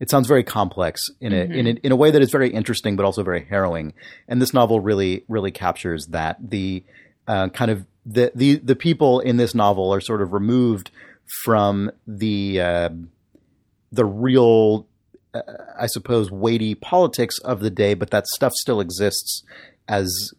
It 0.00 0.10
sounds 0.10 0.26
very 0.26 0.42
complex 0.42 1.00
in 1.20 1.32
a 1.32 1.44
in 1.44 1.66
a, 1.68 1.70
in 1.84 1.92
a 1.92 1.96
way 1.96 2.10
that 2.10 2.20
is 2.20 2.30
very 2.30 2.50
interesting, 2.50 2.96
but 2.96 3.06
also 3.06 3.22
very 3.22 3.44
harrowing. 3.44 3.94
And 4.26 4.42
this 4.42 4.52
novel 4.52 4.80
really 4.80 5.24
really 5.28 5.52
captures 5.52 6.08
that 6.08 6.36
the 6.50 6.82
uh, 7.28 7.48
kind 7.50 7.70
of 7.70 7.86
the, 8.04 8.32
the 8.34 8.56
the 8.56 8.76
people 8.76 9.20
in 9.20 9.36
this 9.36 9.54
novel 9.54 9.92
are 9.94 10.00
sort 10.00 10.22
of 10.22 10.32
removed 10.32 10.90
from 11.44 11.90
the 12.06 12.60
uh, 12.60 12.88
the 13.90 14.04
real 14.04 14.86
uh, 15.34 15.40
I 15.78 15.86
suppose, 15.86 16.30
weighty 16.30 16.74
politics 16.74 17.38
of 17.38 17.60
the 17.60 17.70
day, 17.70 17.94
but 17.94 18.10
that 18.10 18.26
stuff 18.26 18.52
still 18.52 18.80
exists 18.80 19.42
as 19.88 20.32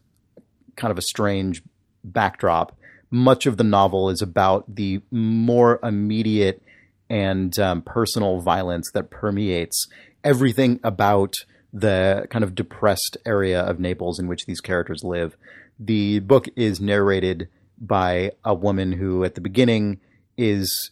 kind 0.75 0.91
of 0.91 0.97
a 0.97 1.01
strange 1.01 1.63
backdrop. 2.03 2.77
Much 3.09 3.45
of 3.45 3.57
the 3.57 3.63
novel 3.63 4.09
is 4.09 4.21
about 4.21 4.75
the 4.75 5.01
more 5.09 5.79
immediate 5.81 6.61
and 7.09 7.57
um, 7.59 7.81
personal 7.81 8.41
violence 8.41 8.89
that 8.93 9.09
permeates 9.09 9.87
everything 10.23 10.79
about 10.83 11.33
the 11.71 12.27
kind 12.29 12.43
of 12.43 12.53
depressed 12.53 13.17
area 13.25 13.61
of 13.61 13.79
Naples 13.79 14.19
in 14.19 14.27
which 14.27 14.45
these 14.45 14.61
characters 14.61 15.03
live. 15.03 15.35
The 15.79 16.19
book 16.19 16.47
is 16.55 16.79
narrated 16.79 17.49
by 17.79 18.31
a 18.43 18.53
woman 18.53 18.93
who, 18.93 19.23
at 19.23 19.35
the 19.35 19.41
beginning, 19.41 19.99
is 20.37 20.91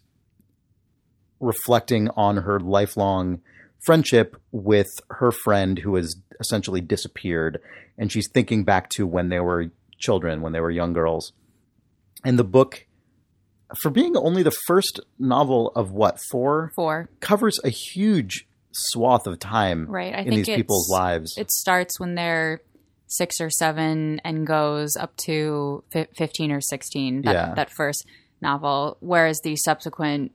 reflecting 1.39 2.09
on 2.09 2.37
her 2.37 2.59
lifelong 2.59 3.41
friendship 3.85 4.35
with 4.51 4.89
her 5.09 5.31
friend 5.31 5.79
who 5.79 5.95
has 5.95 6.15
essentially 6.39 6.81
disappeared. 6.81 7.59
And 7.97 8.11
she's 8.11 8.29
thinking 8.31 8.63
back 8.63 8.89
to 8.91 9.07
when 9.07 9.29
they 9.29 9.39
were 9.39 9.71
children, 9.97 10.41
when 10.41 10.53
they 10.53 10.59
were 10.59 10.71
young 10.71 10.93
girls. 10.93 11.33
And 12.23 12.37
the 12.37 12.43
book, 12.43 12.85
for 13.81 13.89
being 13.89 14.15
only 14.15 14.43
the 14.43 14.55
first 14.67 14.99
novel 15.17 15.71
of 15.75 15.91
what, 15.91 16.19
four, 16.31 16.71
Four. 16.75 17.09
covers 17.19 17.59
a 17.63 17.69
huge 17.69 18.47
swath 18.73 19.27
of 19.27 19.39
time 19.39 19.85
Right. 19.87 20.13
I 20.13 20.19
in 20.19 20.29
think 20.29 20.45
these 20.45 20.55
people's 20.55 20.89
lives. 20.89 21.35
It 21.37 21.51
starts 21.51 21.99
when 21.99 22.15
they're 22.15 22.61
six 23.11 23.41
or 23.41 23.49
seven 23.49 24.19
and 24.23 24.47
goes 24.47 24.95
up 24.95 25.15
to 25.17 25.83
fi- 25.91 26.07
15 26.15 26.51
or 26.51 26.61
16, 26.61 27.21
that, 27.23 27.33
Yeah. 27.33 27.53
that 27.55 27.69
first 27.69 28.05
novel. 28.41 28.97
Whereas 29.01 29.39
the 29.43 29.55
subsequent 29.57 30.31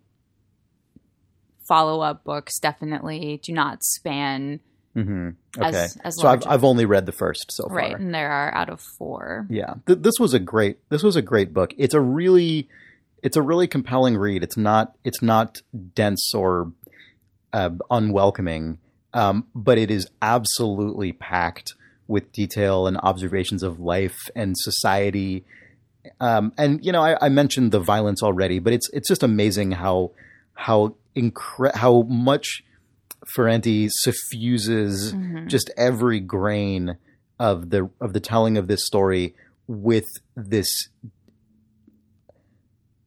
follow 1.66 2.00
up 2.00 2.23
books 2.25 2.59
definitely 2.61 3.40
do 3.42 3.52
not 3.52 3.83
span 3.83 4.61
hmm 4.95 5.30
Okay. 5.59 5.87
as 6.04 6.16
so 6.21 6.26
I've. 6.28 6.47
I've 6.47 6.64
only 6.64 6.85
read 6.87 7.04
the 7.06 7.12
first 7.12 7.50
so 7.52 7.64
far. 7.68 7.76
right, 7.76 7.99
and 7.99 8.14
there 8.14 8.30
are 8.30 8.54
out 8.54 8.68
of 8.71 8.80
four. 8.99 9.47
Yeah, 9.50 9.75
Th- 9.87 9.99
this 9.99 10.14
was 10.18 10.33
a 10.35 10.38
great 10.38 10.78
this 10.90 11.02
was 11.02 11.16
a 11.16 11.23
great 11.23 11.52
book. 11.52 11.75
It's 11.76 11.92
a 11.95 12.00
really 12.00 12.68
it's 13.23 13.37
a 13.37 13.42
really 13.42 13.66
compelling 13.66 14.16
read. 14.16 14.42
It's 14.42 14.56
not 14.56 14.95
it's 15.04 15.21
not 15.23 15.59
dense 15.95 16.33
or 16.35 16.73
uh, 17.52 17.71
unwelcoming, 17.90 18.78
um, 19.12 19.47
but 19.54 19.76
it 19.78 19.90
is 19.90 20.09
absolutely 20.23 21.12
packed 21.12 21.75
with 22.09 22.31
detail 22.33 22.87
and 22.87 22.97
observations 22.99 23.63
of 23.63 23.81
life 23.81 24.17
and 24.35 24.55
society. 24.59 25.45
Um, 26.21 26.53
and 26.57 26.85
you 26.85 26.93
know, 26.93 27.03
I, 27.03 27.17
I 27.27 27.29
mentioned 27.29 27.73
the 27.73 27.81
violence 27.81 28.23
already, 28.23 28.59
but 28.59 28.73
it's 28.73 28.89
it's 28.91 29.09
just 29.09 29.23
amazing 29.23 29.73
how 29.73 30.13
how 30.55 30.95
incre- 31.17 31.75
how 31.75 32.03
much 32.03 32.63
Ferrante 33.35 33.89
suffuses 33.91 35.13
Mhm. 35.13 35.49
just 35.49 35.71
every 35.77 36.21
grain 36.21 36.97
of 37.39 37.71
the 37.71 37.91
of 38.01 38.13
the 38.13 38.21
telling 38.21 38.57
of 38.57 38.69
this 38.69 38.85
story 38.87 39.35
with 39.67 40.07
this 40.37 40.89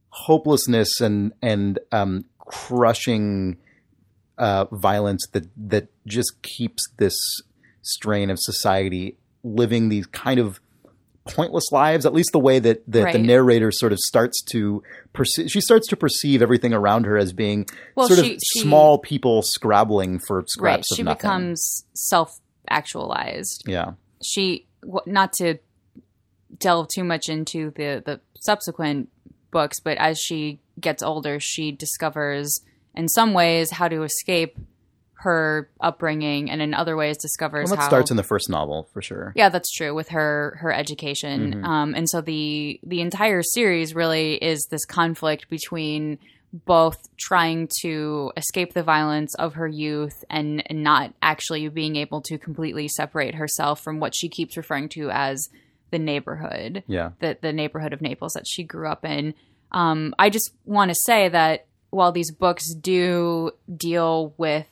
hopelessness 0.10 1.00
and 1.02 1.32
and 1.42 1.80
um, 1.92 2.26
crushing 2.40 3.58
uh, 4.38 4.66
violence 4.72 5.28
that 5.34 5.46
that 5.56 5.88
just 6.06 6.42
keeps 6.42 6.88
this 6.98 7.16
strain 7.82 8.30
of 8.30 8.38
society 8.40 9.18
living 9.44 9.90
these 9.90 10.06
kind 10.08 10.40
of 10.40 10.60
pointless 11.26 11.66
lives 11.72 12.06
at 12.08 12.14
least 12.14 12.32
the 12.32 12.40
way 12.40 12.58
that, 12.58 12.82
that 12.88 13.14
the 13.14 13.20
narrator 13.20 13.72
sort 13.72 13.92
of 13.92 14.00
starts 14.00 14.42
to 14.42 14.82
perceive 15.14 15.50
she 15.52 15.62
starts 15.62 15.88
to 15.88 15.96
perceive 15.96 16.42
everything 16.42 16.74
around 16.74 17.06
her 17.06 17.18
as 17.18 17.34
being 17.34 17.66
Well, 17.96 18.08
sort 18.08 18.20
she- 18.26 18.34
of 18.36 18.40
she- 18.54 18.60
small 18.62 18.98
people 18.98 19.44
scrabbling 19.44 20.20
for 20.28 20.44
scraps 20.48 20.88
Right, 20.92 20.98
she 20.98 21.04
nothing. 21.04 21.18
becomes 21.18 21.86
self-actualized. 21.94 23.64
yeah. 23.68 23.92
She 24.24 24.66
not 25.06 25.34
to 25.34 25.60
delve 26.58 26.88
too 26.94 27.04
much 27.04 27.30
into 27.30 27.72
the 27.76 28.02
the 28.06 28.20
subsequent 28.42 29.10
books 29.52 29.80
but 29.80 29.98
as 29.98 30.18
she 30.20 30.60
gets 30.80 31.04
older 31.04 31.40
she 31.40 31.72
discovers 31.72 32.62
in 32.96 33.08
some 33.08 33.34
ways 33.34 33.72
how 33.72 33.88
to 33.88 34.04
escape 34.04 34.58
her 35.22 35.70
upbringing 35.82 36.50
and 36.50 36.62
in 36.62 36.74
other 36.74 36.96
ways 36.96 37.18
discovers 37.18 37.66
well, 37.70 37.76
that 37.76 37.82
how 37.84 37.90
starts 37.90 38.10
in 38.10 38.16
the 38.16 38.24
first 38.24 38.50
novel 38.50 38.88
for 38.94 39.02
sure 39.02 39.34
yeah 39.36 39.50
that's 39.50 39.70
true 39.72 39.94
with 39.94 40.10
her 40.10 40.58
her 40.62 40.72
education 40.72 41.56
Mhm. 41.56 41.66
um, 41.66 41.94
and 41.96 42.10
so 42.10 42.22
the 42.22 42.80
the 42.84 43.02
entire 43.02 43.42
series 43.44 43.94
really 43.94 44.36
is 44.36 44.68
this 44.72 44.86
conflict 44.86 45.50
between 45.50 46.20
both 46.66 46.98
trying 47.18 47.68
to 47.82 48.32
escape 48.38 48.74
the 48.74 48.82
violence 48.82 49.36
of 49.36 49.54
her 49.54 49.68
youth 49.68 50.24
and, 50.32 50.64
and 50.66 50.84
not 50.84 51.14
actually 51.22 51.68
being 51.68 51.96
able 51.96 52.22
to 52.22 52.38
completely 52.40 52.88
separate 52.88 53.36
herself 53.36 53.82
from 53.84 54.00
what 54.00 54.16
she 54.16 54.30
keeps 54.30 54.58
referring 54.58 54.90
to 54.90 55.12
as 55.12 55.50
the 55.92 56.00
neighborhood 56.00 56.82
yeah 56.88 57.10
the, 57.20 57.38
the 57.42 57.52
neighborhood 57.52 57.92
of 57.94 58.02
Naples 58.02 58.34
that 58.34 58.48
she 58.48 58.64
grew 58.64 58.88
up 58.88 59.04
in. 59.04 59.34
Um, 59.72 60.16
I 60.18 60.30
just 60.30 60.52
want 60.66 60.90
to 60.90 60.96
say 60.96 61.30
that 61.30 61.66
while 61.92 62.12
these 62.12 62.32
books 62.32 62.74
do 62.74 63.52
deal 63.76 64.34
with 64.38 64.66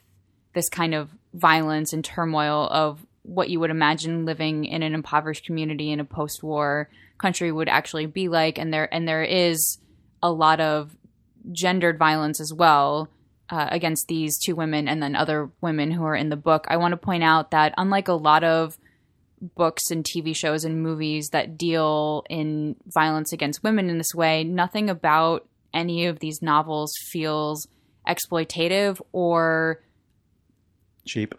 this 0.58 0.70
kind 0.70 0.96
of 0.96 1.10
violence 1.36 1.94
and 1.94 2.04
turmoil 2.04 2.68
of 2.72 3.06
what 3.22 3.50
you 3.50 3.60
would 3.60 3.70
imagine 3.70 4.26
living 4.26 4.66
in 4.66 4.82
an 4.82 4.96
impoverished 4.96 5.46
community 5.46 5.92
in 5.92 6.00
a 6.00 6.06
post-war 6.06 6.90
country 7.20 7.52
would 7.52 7.70
actually 7.70 8.08
be 8.08 8.28
like, 8.28 8.58
and 8.58 8.74
there 8.74 8.92
and 8.94 9.08
there 9.08 9.24
is 9.24 9.78
a 10.24 10.32
lot 10.32 10.60
of 10.60 10.96
gendered 11.52 12.00
violence 12.00 12.40
as 12.40 12.52
well 12.52 13.08
uh, 13.50 13.68
against 13.70 14.08
these 14.08 14.40
two 14.44 14.56
women 14.56 14.88
and 14.88 15.02
then 15.02 15.16
other 15.16 15.50
women 15.62 15.92
who 15.92 16.04
are 16.04 16.16
in 16.16 16.30
the 16.30 16.36
book. 16.36 16.66
I 16.70 16.78
want 16.78 16.94
to 16.94 16.98
point 16.98 17.24
out 17.24 17.52
that 17.52 17.74
unlike 17.78 18.08
a 18.08 18.14
lot 18.14 18.44
of 18.44 18.80
books 19.56 19.92
and 19.92 20.04
TV 20.04 20.36
shows 20.36 20.64
and 20.64 20.82
movies 20.82 21.30
that 21.30 21.58
deal 21.58 22.24
in 22.30 22.76
violence 22.88 23.32
against 23.32 23.64
women 23.64 23.90
in 23.90 24.00
this 24.00 24.16
way, 24.16 24.44
nothing 24.44 24.90
about 24.90 25.48
any 25.74 26.08
of 26.08 26.20
these 26.20 26.42
novels 26.42 26.92
feels 27.12 27.68
exploitative 28.08 29.00
or 29.12 29.82
cheap 31.08 31.34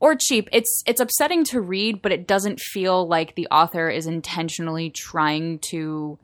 or 0.00 0.14
cheap. 0.14 0.48
It's 0.52 0.82
it's 0.86 1.00
upsetting 1.00 1.44
to 1.44 1.60
read, 1.60 2.02
but 2.02 2.12
it 2.12 2.26
doesn't 2.26 2.60
feel 2.60 3.06
like 3.08 3.34
the 3.34 3.48
author 3.50 3.88
is 3.88 4.06
intentionally 4.06 4.90
trying 4.90 5.58
to 5.70 6.18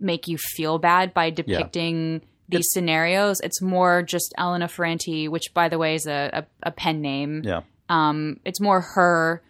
make 0.00 0.28
you 0.28 0.38
feel 0.38 0.78
bad 0.78 1.12
by 1.12 1.30
depicting 1.30 2.22
these 2.48 2.68
scenarios. 2.70 3.40
It's 3.40 3.60
more 3.60 4.02
just 4.02 4.34
Elena 4.38 4.68
Ferrante, 4.68 5.28
which 5.28 5.52
by 5.52 5.68
the 5.68 5.78
way 5.78 5.94
is 5.94 6.06
a, 6.06 6.46
a, 6.62 6.68
a 6.68 6.70
pen 6.70 7.00
name. 7.02 7.42
yeah 7.44 7.62
Um, 7.88 8.40
it's 8.44 8.60
more 8.60 8.80
her 8.80 9.42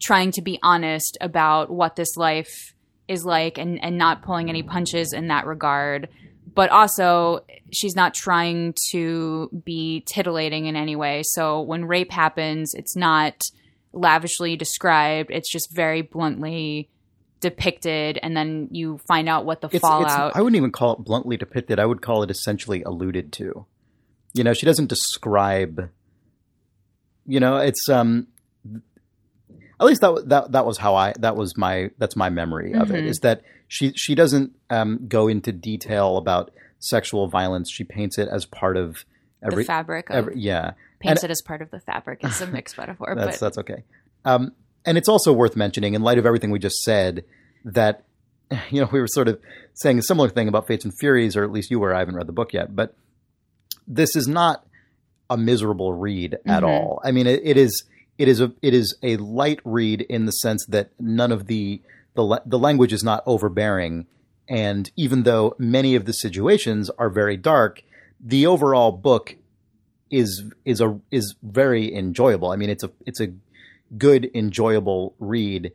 trying 0.00 0.30
to 0.32 0.42
be 0.42 0.58
honest 0.62 1.18
about 1.20 1.70
what 1.70 1.96
this 1.96 2.16
life 2.16 2.74
is 3.08 3.24
like 3.24 3.58
and, 3.58 3.82
and 3.82 3.98
not 3.98 4.22
pulling 4.22 4.48
any 4.48 4.62
punches 4.62 5.12
in 5.12 5.28
that 5.28 5.46
regard. 5.46 6.08
But 6.54 6.70
also, 6.70 7.40
she's 7.72 7.94
not 7.94 8.14
trying 8.14 8.74
to 8.90 9.50
be 9.64 10.02
titillating 10.06 10.66
in 10.66 10.76
any 10.76 10.96
way. 10.96 11.22
So 11.24 11.60
when 11.60 11.84
rape 11.84 12.10
happens, 12.10 12.74
it's 12.74 12.96
not 12.96 13.42
lavishly 13.92 14.56
described, 14.56 15.30
it's 15.30 15.50
just 15.50 15.74
very 15.74 16.02
bluntly 16.02 16.88
depicted. 17.40 18.18
And 18.22 18.36
then 18.36 18.68
you 18.70 18.98
find 19.08 19.28
out 19.28 19.44
what 19.44 19.60
the 19.60 19.68
it's, 19.70 19.80
fallout. 19.80 20.28
it's 20.28 20.36
I 20.36 20.40
wouldn't 20.40 20.56
even 20.56 20.72
call 20.72 20.94
it 20.94 21.00
bluntly 21.00 21.36
depicted. 21.36 21.78
I 21.78 21.86
would 21.86 22.02
call 22.02 22.22
it 22.22 22.30
essentially 22.30 22.82
alluded 22.82 23.32
to. 23.34 23.66
You 24.34 24.44
know, 24.44 24.52
she 24.54 24.66
doesn't 24.66 24.88
describe. 24.88 25.90
You 27.26 27.40
know, 27.40 27.56
it's 27.58 27.88
um. 27.88 28.28
At 29.80 29.86
least 29.86 30.00
that 30.00 30.28
that 30.28 30.52
that 30.52 30.66
was 30.66 30.78
how 30.78 30.96
I 30.96 31.14
that 31.20 31.36
was 31.36 31.56
my 31.56 31.90
that's 31.98 32.16
my 32.16 32.30
memory 32.30 32.74
of 32.74 32.90
it 32.90 33.04
Mhm. 33.04 33.08
is 33.08 33.18
that 33.18 33.42
she 33.68 33.92
she 33.92 34.14
doesn't 34.14 34.52
um, 34.70 35.06
go 35.08 35.28
into 35.28 35.52
detail 35.52 36.16
about 36.16 36.50
sexual 36.80 37.28
violence. 37.28 37.70
She 37.70 37.84
paints 37.84 38.18
it 38.18 38.28
as 38.28 38.44
part 38.46 38.76
of 38.76 39.04
every 39.42 39.62
the 39.62 39.66
fabric 39.66 40.10
of 40.10 40.16
every 40.16 40.38
yeah. 40.38 40.72
paints 40.98 41.22
and- 41.22 41.30
it 41.30 41.32
as 41.32 41.42
part 41.42 41.62
of 41.62 41.70
the 41.70 41.80
fabric. 41.80 42.20
It's 42.22 42.40
a 42.40 42.46
mixed 42.48 42.76
metaphor, 42.78 43.14
That's 43.14 43.38
but 43.38 43.46
that's 43.46 43.58
okay. 43.58 43.84
Um, 44.24 44.52
and 44.84 44.96
it's 44.98 45.08
also 45.08 45.32
worth 45.32 45.54
mentioning, 45.54 45.94
in 45.94 46.02
light 46.02 46.18
of 46.18 46.26
everything 46.26 46.50
we 46.50 46.58
just 46.58 46.78
said, 46.82 47.24
that 47.64 48.04
you 48.70 48.80
know 48.80 48.88
we 48.90 49.00
were 49.00 49.06
sort 49.08 49.28
of 49.28 49.38
saying 49.74 49.98
a 49.98 50.02
similar 50.02 50.28
thing 50.28 50.48
about 50.48 50.66
Fates 50.66 50.84
and 50.84 50.96
Furies, 50.98 51.36
or 51.36 51.44
at 51.44 51.52
least 51.52 51.70
you 51.70 51.78
were. 51.78 51.94
I 51.94 51.98
haven't 52.00 52.16
read 52.16 52.26
the 52.26 52.32
book 52.32 52.52
yet, 52.52 52.74
but 52.74 52.94
this 53.86 54.16
is 54.16 54.26
not 54.26 54.64
a 55.30 55.36
miserable 55.36 55.92
read 55.92 56.38
at 56.46 56.62
Mhm. 56.62 56.68
all. 56.68 57.00
I 57.04 57.10
mean, 57.12 57.26
it, 57.26 57.40
it 57.44 57.56
is 57.56 57.84
it 58.16 58.28
is 58.28 58.40
a 58.40 58.52
it 58.62 58.72
is 58.74 58.96
a 59.02 59.16
light 59.18 59.60
read 59.64 60.00
in 60.02 60.24
the 60.24 60.32
sense 60.32 60.64
that 60.66 60.90
none 60.98 61.30
of 61.32 61.46
the 61.46 61.80
the 62.18 62.42
the 62.44 62.58
language 62.58 62.92
is 62.92 63.02
not 63.04 63.22
overbearing, 63.26 64.06
and 64.48 64.90
even 64.96 65.22
though 65.22 65.54
many 65.58 65.94
of 65.94 66.04
the 66.04 66.12
situations 66.12 66.90
are 66.98 67.10
very 67.10 67.36
dark, 67.36 67.82
the 68.20 68.46
overall 68.46 68.92
book 68.92 69.36
is 70.10 70.44
is 70.64 70.80
a 70.80 70.98
is 71.10 71.34
very 71.42 71.94
enjoyable. 71.94 72.50
I 72.50 72.56
mean, 72.56 72.70
it's 72.70 72.82
a 72.84 72.90
it's 73.06 73.20
a 73.20 73.28
good 73.96 74.30
enjoyable 74.34 75.14
read. 75.18 75.72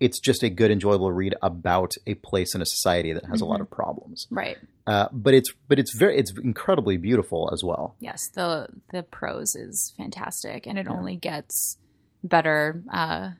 It's 0.00 0.18
just 0.20 0.42
a 0.42 0.50
good 0.50 0.70
enjoyable 0.70 1.12
read 1.12 1.34
about 1.40 1.92
a 2.06 2.14
place 2.14 2.54
in 2.54 2.60
a 2.60 2.66
society 2.66 3.12
that 3.12 3.24
has 3.26 3.40
a 3.40 3.44
lot 3.46 3.60
of 3.60 3.70
problems. 3.70 4.26
right. 4.30 4.58
Uh, 4.86 5.08
but 5.12 5.32
it's 5.34 5.50
but 5.68 5.78
it's 5.78 5.96
very 5.96 6.18
it's 6.18 6.32
incredibly 6.42 6.96
beautiful 6.98 7.48
as 7.52 7.62
well. 7.64 7.94
Yes, 8.00 8.28
the 8.34 8.68
the 8.92 9.02
prose 9.02 9.54
is 9.54 9.94
fantastic, 9.96 10.66
and 10.66 10.78
it 10.78 10.86
Yeah. 10.86 10.92
only 10.96 11.16
gets 11.16 11.78
better. 12.22 12.82
Uh, 12.92 13.30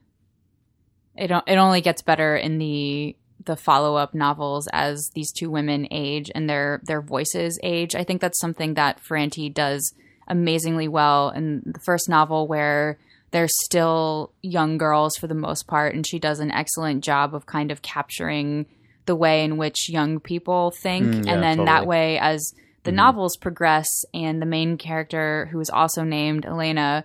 it 1.17 1.31
it 1.47 1.57
only 1.57 1.81
gets 1.81 2.03
better 2.03 2.37
in 2.37 2.59
the 2.59 3.17
the 3.45 3.57
follow 3.57 3.97
up 3.97 4.15
novels 4.15 4.69
as 4.73 5.11
these 5.15 5.31
two 5.33 5.51
women 5.51 5.87
age 5.91 6.31
and 6.35 6.49
their 6.49 6.81
their 6.85 7.03
voices 7.03 7.59
age. 7.63 7.95
I 7.95 8.05
think 8.05 8.21
that's 8.21 8.41
something 8.41 8.75
that 8.75 9.01
Ferrante 9.01 9.49
does 9.51 9.93
amazingly 10.29 10.89
well 10.89 11.31
in 11.31 11.63
the 11.67 11.81
first 11.81 12.09
novel, 12.09 12.47
where 12.47 12.99
they're 13.33 13.49
still 13.49 14.33
young 14.43 14.79
girls 14.79 15.17
for 15.17 15.27
the 15.27 15.35
most 15.35 15.67
part, 15.67 15.95
and 15.95 16.07
she 16.07 16.19
does 16.19 16.41
an 16.41 16.51
excellent 16.51 17.05
job 17.05 17.35
of 17.35 17.47
kind 17.47 17.71
of 17.71 17.83
capturing 17.83 18.67
the 19.07 19.17
way 19.17 19.45
in 19.45 19.59
which 19.59 19.91
young 19.91 20.19
people 20.21 20.71
think, 20.71 21.07
Mm, 21.07 21.27
yeah, 21.27 21.33
and 21.35 21.43
then 21.43 21.65
that 21.67 21.87
way 21.87 22.19
as 22.19 22.55
the 22.85 22.91
Mhm. 22.91 22.95
novels 22.95 23.37
progress 23.37 23.87
and 24.15 24.41
the 24.41 24.47
main 24.47 24.79
character 24.79 25.49
who 25.53 25.61
is 25.61 25.69
also 25.69 26.05
named 26.05 26.47
Elena 26.47 27.05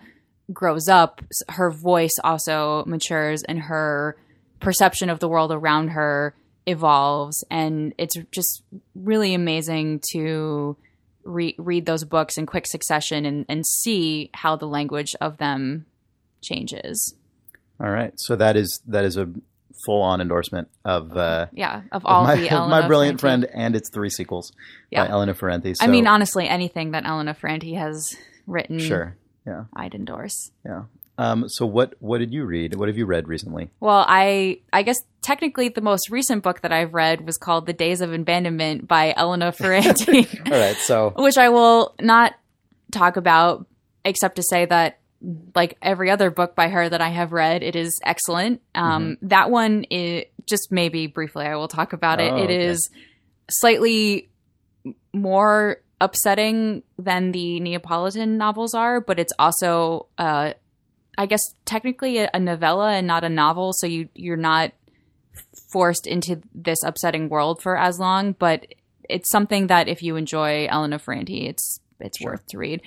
grows 0.51 0.87
up 0.87 1.21
her 1.49 1.69
voice 1.71 2.15
also 2.23 2.83
matures 2.85 3.43
and 3.43 3.59
her 3.59 4.17
perception 4.59 5.09
of 5.09 5.19
the 5.19 5.27
world 5.29 5.51
around 5.51 5.89
her 5.89 6.35
evolves. 6.65 7.43
And 7.49 7.93
it's 7.97 8.15
just 8.31 8.63
really 8.95 9.33
amazing 9.33 10.01
to 10.11 10.75
re- 11.23 11.55
read 11.57 11.85
those 11.85 12.03
books 12.03 12.37
in 12.37 12.45
quick 12.45 12.67
succession 12.67 13.25
and, 13.25 13.45
and 13.47 13.65
see 13.65 14.29
how 14.33 14.55
the 14.55 14.67
language 14.67 15.15
of 15.21 15.37
them 15.37 15.85
changes. 16.41 17.15
All 17.81 17.89
right, 17.89 18.13
so 18.17 18.35
that 18.35 18.57
is 18.57 18.81
that 18.87 19.05
is 19.05 19.15
a 19.17 19.29
full 19.85 20.01
on 20.01 20.19
endorsement 20.19 20.67
of, 20.83 21.15
uh, 21.15 21.47
yeah 21.53 21.77
of 21.93 22.03
of 22.03 22.05
all 22.05 22.23
my, 22.25 22.35
the 22.35 22.47
of 22.47 22.51
Elena 22.51 22.81
my 22.81 22.87
brilliant 22.87 23.21
Ferrante- 23.21 23.47
friend 23.47 23.55
and 23.63 23.75
its 23.75 23.89
three 23.89 24.09
sequels 24.09 24.51
Yeah. 24.91 25.05
by 25.05 25.11
Elena 25.13 25.33
Ferrante. 25.33 25.73
So, 25.75 25.85
I 25.85 25.87
mean 25.87 26.05
honestly 26.05 26.47
anything 26.49 26.91
that 26.91 27.05
Elena 27.05 27.33
Ferrante 27.33 27.73
has 27.75 28.17
written 28.45 28.79
sure, 28.79 29.15
Yeah. 29.49 29.63
I'd 29.75 29.95
endorse. 29.95 30.51
Yeah. 30.65 30.83
Um, 31.17 31.49
so 31.49 31.65
what 31.65 31.95
what 31.99 32.19
did 32.19 32.31
you 32.31 32.45
read? 32.45 32.75
What 32.75 32.87
have 32.87 32.97
you 32.97 33.05
read 33.05 33.27
recently? 33.27 33.69
Well, 33.81 34.05
I 34.07 34.59
I 34.71 34.83
guess 34.83 34.97
technically 35.21 35.67
the 35.67 35.81
most 35.81 36.09
recent 36.09 36.43
book 36.43 36.61
that 36.61 36.71
I've 36.71 36.93
read 36.93 37.25
was 37.25 37.35
called 37.37 37.65
The 37.65 37.73
Days 37.73 37.99
of 38.01 38.13
Abandonment 38.13 38.87
by 38.87 39.13
Elena 39.17 39.51
Ferrante. 39.51 40.27
All 40.45 40.51
right, 40.51 40.77
so 40.77 41.09
which 41.17 41.37
I 41.37 41.49
will 41.49 41.93
not 41.99 42.35
talk 42.91 43.17
about 43.17 43.65
except 44.05 44.37
to 44.37 44.43
say 44.43 44.65
that 44.65 44.99
like 45.53 45.77
every 45.81 46.09
other 46.09 46.31
book 46.31 46.55
by 46.55 46.69
her 46.69 46.87
that 46.87 47.01
I 47.01 47.09
have 47.09 47.33
read, 47.33 47.63
it 47.63 47.75
is 47.75 47.99
excellent. 48.05 48.61
Um, 48.73 49.17
Mm-hmm. 49.17 49.27
That 49.27 49.51
one, 49.51 49.83
is, 49.91 50.23
just 50.45 50.71
maybe 50.71 51.07
briefly, 51.07 51.45
I 51.45 51.55
will 51.57 51.67
talk 51.67 51.91
about 51.91 52.21
it. 52.21 52.31
Oh, 52.31 52.37
It 52.37 52.43
okay. 52.45 52.65
is 52.67 52.89
slightly 53.51 54.29
more 55.13 55.81
upsetting 56.01 56.83
than 56.97 57.31
the 57.31 57.59
Neapolitan 57.59 58.37
novels 58.37 58.73
are, 58.73 59.01
but 59.01 59.19
it's 59.19 59.33
also, 59.39 60.07
uh, 60.17 60.53
I 61.17 61.25
guess, 61.25 61.41
technically 61.65 62.17
a, 62.19 62.29
a 62.33 62.39
novella 62.39 62.91
and 62.93 63.05
not 63.07 63.23
a 63.23 63.29
novel. 63.29 63.73
So 63.73 63.87
you 63.87 64.09
you're 64.15 64.37
not 64.37 64.71
forced 65.71 66.07
into 66.07 66.41
this 66.53 66.79
upsetting 66.83 67.29
world 67.29 67.61
for 67.61 67.77
as 67.77 67.99
long. 67.99 68.33
But 68.33 68.67
it's 69.09 69.29
something 69.29 69.67
that 69.67 69.87
if 69.87 70.01
you 70.03 70.15
enjoy 70.15 70.67
Elena 70.67 70.99
Ferrante, 70.99 71.47
it's 71.47 71.79
it's 71.99 72.17
Sure. 72.19 72.31
worth 72.31 72.47
to 72.47 72.57
read. 72.57 72.81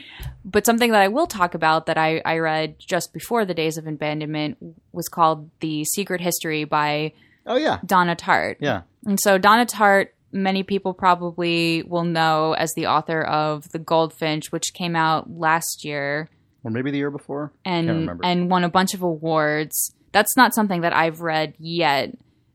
But 0.45 0.65
something 0.65 0.91
that 0.93 1.03
I 1.03 1.09
will 1.09 1.27
talk 1.27 1.55
about 1.55 1.85
that 1.87 1.99
I, 1.99 2.23
I 2.25 2.39
read 2.39 2.77
just 2.79 3.13
before 3.13 3.45
the 3.45 3.53
Days 3.53 3.77
of 3.77 3.87
Abandonment 3.87 4.57
was 4.93 5.07
called 5.09 5.51
The 5.61 5.85
Secret 5.85 6.23
History 6.23 6.65
by 6.65 7.13
oh 7.47 7.57
yeah, 7.57 7.81
Donna 7.85 8.17
Tartt. 8.17 8.57
yeah, 8.61 8.83
And 9.05 9.21
so 9.21 9.37
Donna 9.37 9.67
Tartt, 9.67 10.09
many 10.33 10.63
people 10.63 10.95
probably 10.95 11.83
will 11.83 12.05
know 12.05 12.55
as 12.55 12.73
the 12.75 12.87
author 12.87 13.23
of 13.23 13.71
The 13.71 13.79
Goldfinch, 13.79 14.51
which 14.51 14.73
came 14.75 14.97
out 14.97 15.31
last 15.31 15.85
year 15.85 16.29
or 16.65 16.71
maybe 16.71 16.91
the 16.91 16.99
year 16.99 17.11
before. 17.11 17.53
And 17.65 17.89
remember. 17.89 18.25
and 18.25 18.51
won 18.51 18.65
a 18.65 18.69
bunch 18.69 18.95
of 18.95 19.03
awards. 19.03 19.95
That's 20.13 20.37
not 20.37 20.55
something 20.55 20.83
that 20.83 20.95
I've 20.95 21.21
read 21.21 21.55
yet. 21.59 22.15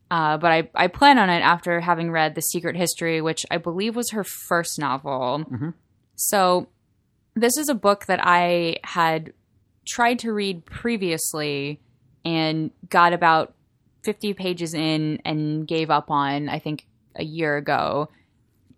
Uh, 0.10 0.38
but 0.38 0.51
I, 0.51 0.69
I 0.74 0.88
plan 0.88 1.17
on 1.17 1.29
it 1.29 1.41
after 1.41 1.81
having 1.81 2.12
read 2.12 2.34
The 2.36 2.41
Secret 2.41 2.77
History, 2.77 3.22
which 3.22 3.46
I 3.51 3.57
believe 3.57 3.96
was 3.96 4.12
her 4.12 4.24
first 4.24 4.79
novel. 4.79 5.43
Mhm. 5.51 5.74
So, 6.15 6.69
this 7.36 7.57
is 7.57 7.67
a 7.67 7.75
book 7.75 8.05
that 8.05 8.22
I 8.24 8.77
had 8.84 9.34
tried 9.86 10.19
to 10.19 10.31
read 10.31 10.65
previously 10.65 11.81
and 12.24 12.72
got 12.89 13.12
about 13.13 13.53
50 14.03 14.34
pages 14.34 14.74
in 14.74 15.19
and 15.25 15.67
gave 15.67 15.89
up 15.91 16.10
on, 16.10 16.48
I 16.48 16.60
think, 16.60 16.88
a 17.17 17.24
year 17.24 17.57
ago. 17.57 18.09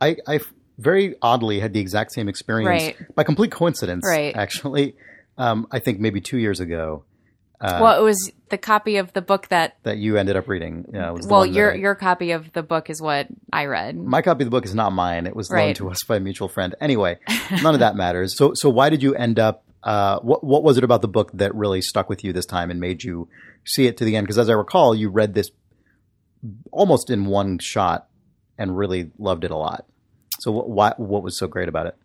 I, 0.02 0.18
I 0.28 0.40
very 0.78 1.16
oddly 1.22 1.60
had 1.60 1.74
the 1.74 1.80
exact 1.80 2.12
same 2.14 2.30
experience 2.30 2.96
Right. 2.98 3.16
by 3.16 3.24
complete 3.24 3.52
coincidence. 3.52 4.06
Right. 4.08 4.36
Actually, 4.36 4.96
um, 5.38 5.68
I 5.72 5.80
think 5.80 6.00
maybe 6.00 6.22
two 6.22 6.38
years 6.38 6.60
ago 6.60 7.04
uh, 7.62 7.80
well, 7.82 8.00
it 8.00 8.04
was 8.04 8.32
the 8.50 8.58
copy 8.58 8.96
of 8.96 9.12
the 9.12 9.22
book 9.22 9.50
that, 9.50 9.76
that 9.84 9.98
you 9.98 10.16
ended 10.16 10.38
up 10.38 10.48
reading. 10.48 10.86
Yeah, 10.94 11.12
was 11.12 11.28
well, 11.28 11.46
your 11.46 11.74
I- 11.74 11.76
your 11.76 11.94
copy 11.94 12.32
of 12.32 12.54
the 12.54 12.64
book 12.64 12.90
is 12.90 13.02
what 13.02 13.28
I 13.52 13.66
read. 13.66 13.98
my 13.98 14.22
copy 14.22 14.44
of 14.44 14.48
the 14.48 14.52
book 14.52 14.64
is 14.64 14.74
not 14.74 14.94
mine. 14.94 15.28
It 15.28 15.36
was 15.36 15.52
loaned 15.52 15.76
to 15.76 15.90
us 15.90 16.02
by 16.06 16.16
a 16.16 16.20
mutual 16.22 16.48
friend. 16.48 16.74
Anyway, 16.80 17.18
none 17.62 17.74
of 17.74 17.82
that 17.82 17.96
matters. 17.98 18.38
So, 18.38 18.54
so 18.54 18.70
why 18.70 18.90
did 18.90 19.04
you 19.04 19.14
end 19.14 19.40
up? 19.40 19.66
Uh, 19.84 20.20
what 20.20 20.42
what 20.42 20.64
was 20.64 20.78
it 20.78 20.86
about 20.86 21.02
the 21.02 21.10
book 21.10 21.32
that 21.34 21.54
really 21.54 21.82
stuck 21.82 22.08
with 22.10 22.24
you 22.24 22.32
this 22.32 22.46
time 22.46 22.72
and 22.72 22.80
made 22.80 23.04
you 23.04 23.28
see 23.66 23.88
it 23.88 23.98
to 23.98 24.06
the 24.06 24.16
end? 24.16 24.26
Because 24.26 24.38
as 24.38 24.50
I 24.50 24.54
recall, 24.54 24.96
you 24.96 25.10
read 25.10 25.34
this 25.34 25.52
almost 26.72 27.10
in 27.10 27.26
one 27.26 27.60
shot 27.60 28.08
and 28.60 28.78
really 28.78 29.10
loved 29.18 29.44
it 29.44 29.50
a 29.52 29.56
lot. 29.58 29.86
So, 30.40 30.52
what 30.52 31.00
what 31.00 31.24
was 31.24 31.38
so 31.38 31.48
great 31.48 31.68
about 31.70 31.88
it? 31.88 31.96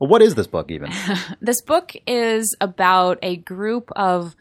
Well, 0.00 0.08
what 0.08 0.22
is 0.22 0.34
this 0.34 0.46
book 0.48 0.70
even? 0.70 0.90
This 1.40 1.60
book 1.62 1.94
is 2.06 2.56
about 2.60 3.18
a 3.22 3.36
group 3.36 3.90
of 3.94 4.34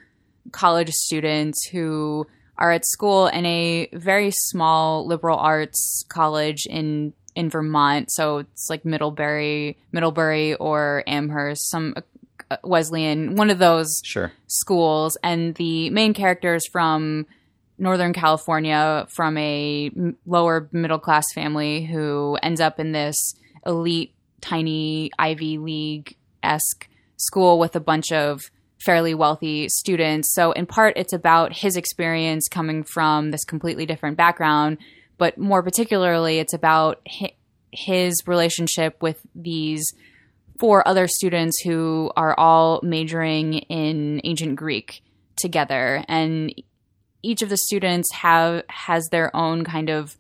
college 0.52 0.90
students 0.92 1.68
who 1.68 2.26
are 2.58 2.72
at 2.72 2.86
school 2.86 3.28
in 3.28 3.46
a 3.46 3.88
very 3.94 4.32
small 4.32 5.06
liberal 5.06 5.38
arts 5.38 6.04
college 6.10 6.66
in 6.66 7.14
in 7.36 7.50
Vermont. 7.50 8.12
So 8.12 8.40
it's 8.40 8.70
like 8.70 8.84
Middlebury, 8.84 9.78
Middlebury 9.92 10.56
or 10.56 11.04
Amherst, 11.08 11.70
some 11.70 11.94
uh, 11.96 12.58
Wesleyan, 12.64 13.36
one 13.36 13.50
of 13.50 13.60
those 13.60 14.02
Sure. 14.04 14.32
schools, 14.48 15.18
and 15.24 15.56
the 15.56 15.90
main 15.92 16.14
characters 16.14 16.64
from 16.72 17.28
Northern 17.80 18.14
California, 18.14 19.06
from 19.10 19.38
a 19.38 19.92
lower 20.26 20.70
middle 20.72 21.00
class 21.00 21.26
family 21.34 21.86
who 21.86 22.38
ends 22.44 22.62
up 22.62 22.80
in 22.80 22.92
this 22.92 23.36
elite, 23.66 24.14
tiny 24.42 25.12
Ivy 25.18 25.58
League 25.58 26.18
esque 26.44 26.88
school 27.18 27.60
with 27.60 27.76
a 27.76 27.80
bunch 27.80 28.12
of 28.12 28.50
fairly 28.80 29.14
wealthy 29.14 29.68
students. 29.70 30.34
So, 30.34 30.52
in 30.52 30.66
part, 30.66 30.94
it's 30.96 31.14
about 31.14 31.54
his 31.54 31.76
experience 31.76 32.48
coming 32.48 32.84
from 32.84 33.32
this 33.32 33.44
completely 33.44 33.86
different 33.86 34.18
background, 34.18 34.78
but 35.18 35.38
more 35.38 35.62
particularly, 35.62 36.40
it's 36.40 36.54
about 36.54 37.06
his 37.72 38.24
relationship 38.26 39.02
with 39.02 39.20
these 39.36 39.94
four 40.60 40.86
other 40.88 41.08
students 41.08 41.62
who 41.62 42.12
are 42.16 42.38
all 42.38 42.80
majoring 42.84 43.54
in 43.54 44.20
ancient 44.24 44.56
Greek 44.56 45.02
together 45.38 46.04
and 46.08 46.54
each 47.22 47.42
of 47.42 47.50
the 47.50 47.58
students 47.58 48.12
have 48.14 48.64
has 48.70 49.08
their 49.10 49.36
own 49.36 49.64
kind 49.64 49.90
of 49.90 50.18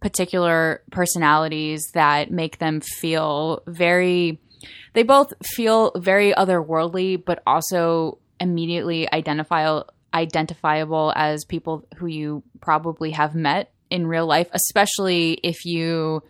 particular 0.00 0.82
personalities 0.90 1.90
that 1.94 2.30
make 2.30 2.58
them 2.58 2.80
feel 2.80 3.62
very 3.66 4.38
they 4.92 5.02
both 5.02 5.32
feel 5.42 5.92
very 5.96 6.32
otherworldly 6.32 7.22
but 7.22 7.42
also 7.46 8.18
immediately 8.38 9.10
identifiable 9.12 9.86
identifiable 10.12 11.12
as 11.16 11.44
people 11.44 11.86
who 11.96 12.06
you 12.06 12.42
probably 12.60 13.10
have 13.10 13.34
met 13.34 13.72
in 13.90 14.06
real 14.06 14.26
life 14.26 14.48
especially 14.52 15.32
if 15.42 15.64
you 15.64 16.22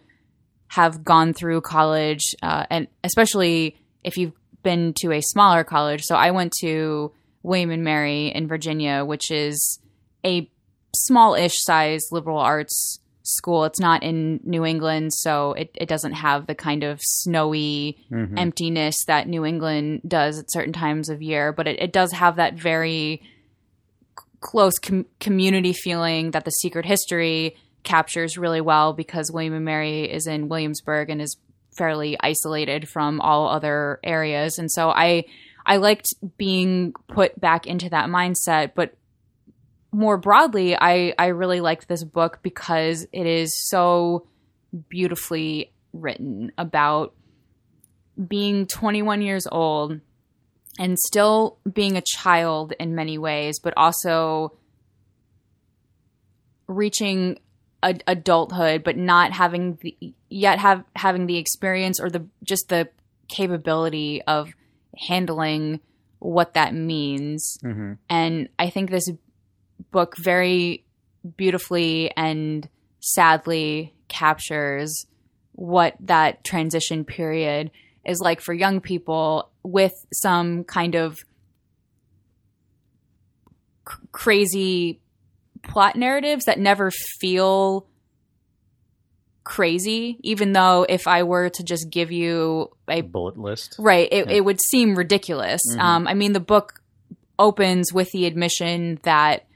have 0.68 1.04
gone 1.04 1.32
through 1.32 1.60
college 1.60 2.34
uh, 2.42 2.64
and 2.70 2.88
especially 3.02 3.76
if 4.02 4.16
you've 4.16 4.32
been 4.64 4.92
to 4.94 5.12
a 5.12 5.20
smaller 5.20 5.62
college. 5.62 6.02
So 6.02 6.16
i 6.16 6.32
went 6.32 6.52
to 6.60 7.12
william 7.44 7.70
and 7.70 7.84
mary 7.84 8.26
in 8.34 8.48
virginia 8.48 9.04
which 9.04 9.30
is 9.30 9.78
a 10.26 10.50
small-ish 10.96 11.54
size 11.58 12.02
liberal 12.10 12.38
arts 12.38 12.98
school 13.22 13.64
it's 13.64 13.80
not 13.80 14.02
in 14.02 14.38
new 14.44 14.64
england 14.66 15.12
so 15.14 15.52
it, 15.54 15.70
it 15.76 15.88
doesn't 15.88 16.12
have 16.12 16.46
the 16.46 16.54
kind 16.54 16.82
of 16.84 16.98
snowy 17.02 17.96
Mhm. 18.10 18.38
emptiness 18.38 19.04
that 19.06 19.26
new 19.28 19.44
england 19.46 20.02
does 20.06 20.38
at 20.38 20.50
certain 20.52 20.72
times 20.74 21.08
of 21.08 21.22
year 21.22 21.52
but 21.52 21.66
it, 21.66 21.80
it 21.80 21.92
does 21.92 22.12
have 22.12 22.36
that 22.36 22.54
very 22.54 23.22
c- 24.18 24.24
close 24.40 24.78
com- 24.78 25.06
community 25.20 25.72
feeling 25.72 26.32
that 26.32 26.44
the 26.44 26.50
secret 26.50 26.84
history 26.84 27.56
captures 27.82 28.36
really 28.36 28.60
well 28.60 28.92
because 28.92 29.30
william 29.32 29.54
and 29.54 29.64
mary 29.64 30.04
is 30.04 30.26
in 30.26 30.48
williamsburg 30.48 31.08
and 31.10 31.22
is 31.22 31.36
fairly 31.76 32.16
isolated 32.20 32.88
from 32.88 33.20
all 33.22 33.48
other 33.48 33.98
areas 34.04 34.58
and 34.58 34.70
so 34.70 34.90
i 34.90 35.24
i 35.66 35.76
liked 35.76 36.14
being 36.36 36.92
put 37.08 37.38
back 37.40 37.66
into 37.66 37.88
that 37.88 38.08
mindset 38.08 38.72
but 38.74 38.96
more 39.92 40.16
broadly 40.16 40.76
i 40.76 41.14
i 41.18 41.26
really 41.26 41.60
liked 41.60 41.88
this 41.88 42.04
book 42.04 42.40
because 42.42 43.06
it 43.12 43.26
is 43.26 43.54
so 43.54 44.26
beautifully 44.88 45.72
written 45.92 46.52
about 46.58 47.14
being 48.28 48.66
21 48.66 49.22
years 49.22 49.46
old 49.50 50.00
and 50.78 50.98
still 50.98 51.58
being 51.72 51.96
a 51.96 52.02
child 52.02 52.72
in 52.78 52.94
many 52.94 53.18
ways 53.18 53.60
but 53.60 53.74
also 53.76 54.56
reaching 56.66 57.38
a, 57.82 57.94
adulthood 58.06 58.82
but 58.82 58.96
not 58.96 59.32
having 59.32 59.78
the 59.82 59.96
yet 60.28 60.58
have 60.58 60.84
having 60.96 61.26
the 61.26 61.36
experience 61.36 62.00
or 62.00 62.10
the 62.10 62.26
just 62.42 62.68
the 62.68 62.88
capability 63.28 64.22
of 64.22 64.52
handling 64.96 65.80
what 66.18 66.54
that 66.54 66.74
means 66.74 67.58
Mhm. 67.62 67.98
and 68.08 68.48
I 68.58 68.70
think 68.70 68.90
this 68.90 69.10
book 69.90 70.16
very 70.16 70.84
beautifully 71.36 72.10
and 72.16 72.68
sadly 73.00 73.94
captures 74.08 75.06
what 75.52 75.94
that 76.00 76.42
transition 76.44 77.04
period 77.04 77.70
is 78.06 78.20
like 78.20 78.40
for 78.40 78.52
young 78.54 78.80
people 78.80 79.50
with 79.62 79.92
some 80.12 80.64
kind 80.64 80.94
of 80.94 81.18
c- 83.88 83.94
crazy 84.12 85.00
plot 85.62 85.96
narratives 85.96 86.44
that 86.44 86.58
never 86.58 86.90
feel 87.20 87.86
crazy 89.44 90.18
even 90.22 90.52
though 90.52 90.84
if 90.88 91.06
i 91.06 91.22
were 91.22 91.50
to 91.50 91.62
just 91.62 91.90
give 91.90 92.10
you 92.10 92.70
a 92.88 93.00
Bullet 93.02 93.38
list. 93.38 93.76
Right. 93.78 94.08
It, 94.10 94.26
Yeah. 94.28 94.36
it 94.36 94.44
would 94.44 94.60
seem 94.60 94.94
ridiculous. 94.96 95.60
Mhm. 95.70 95.78
Um, 95.80 96.08
I 96.08 96.14
mean, 96.14 96.32
the 96.32 96.40
book 96.40 96.80
opens 97.38 97.92
with 97.92 98.10
the 98.12 98.26
admission 98.26 98.98
that 99.04 99.46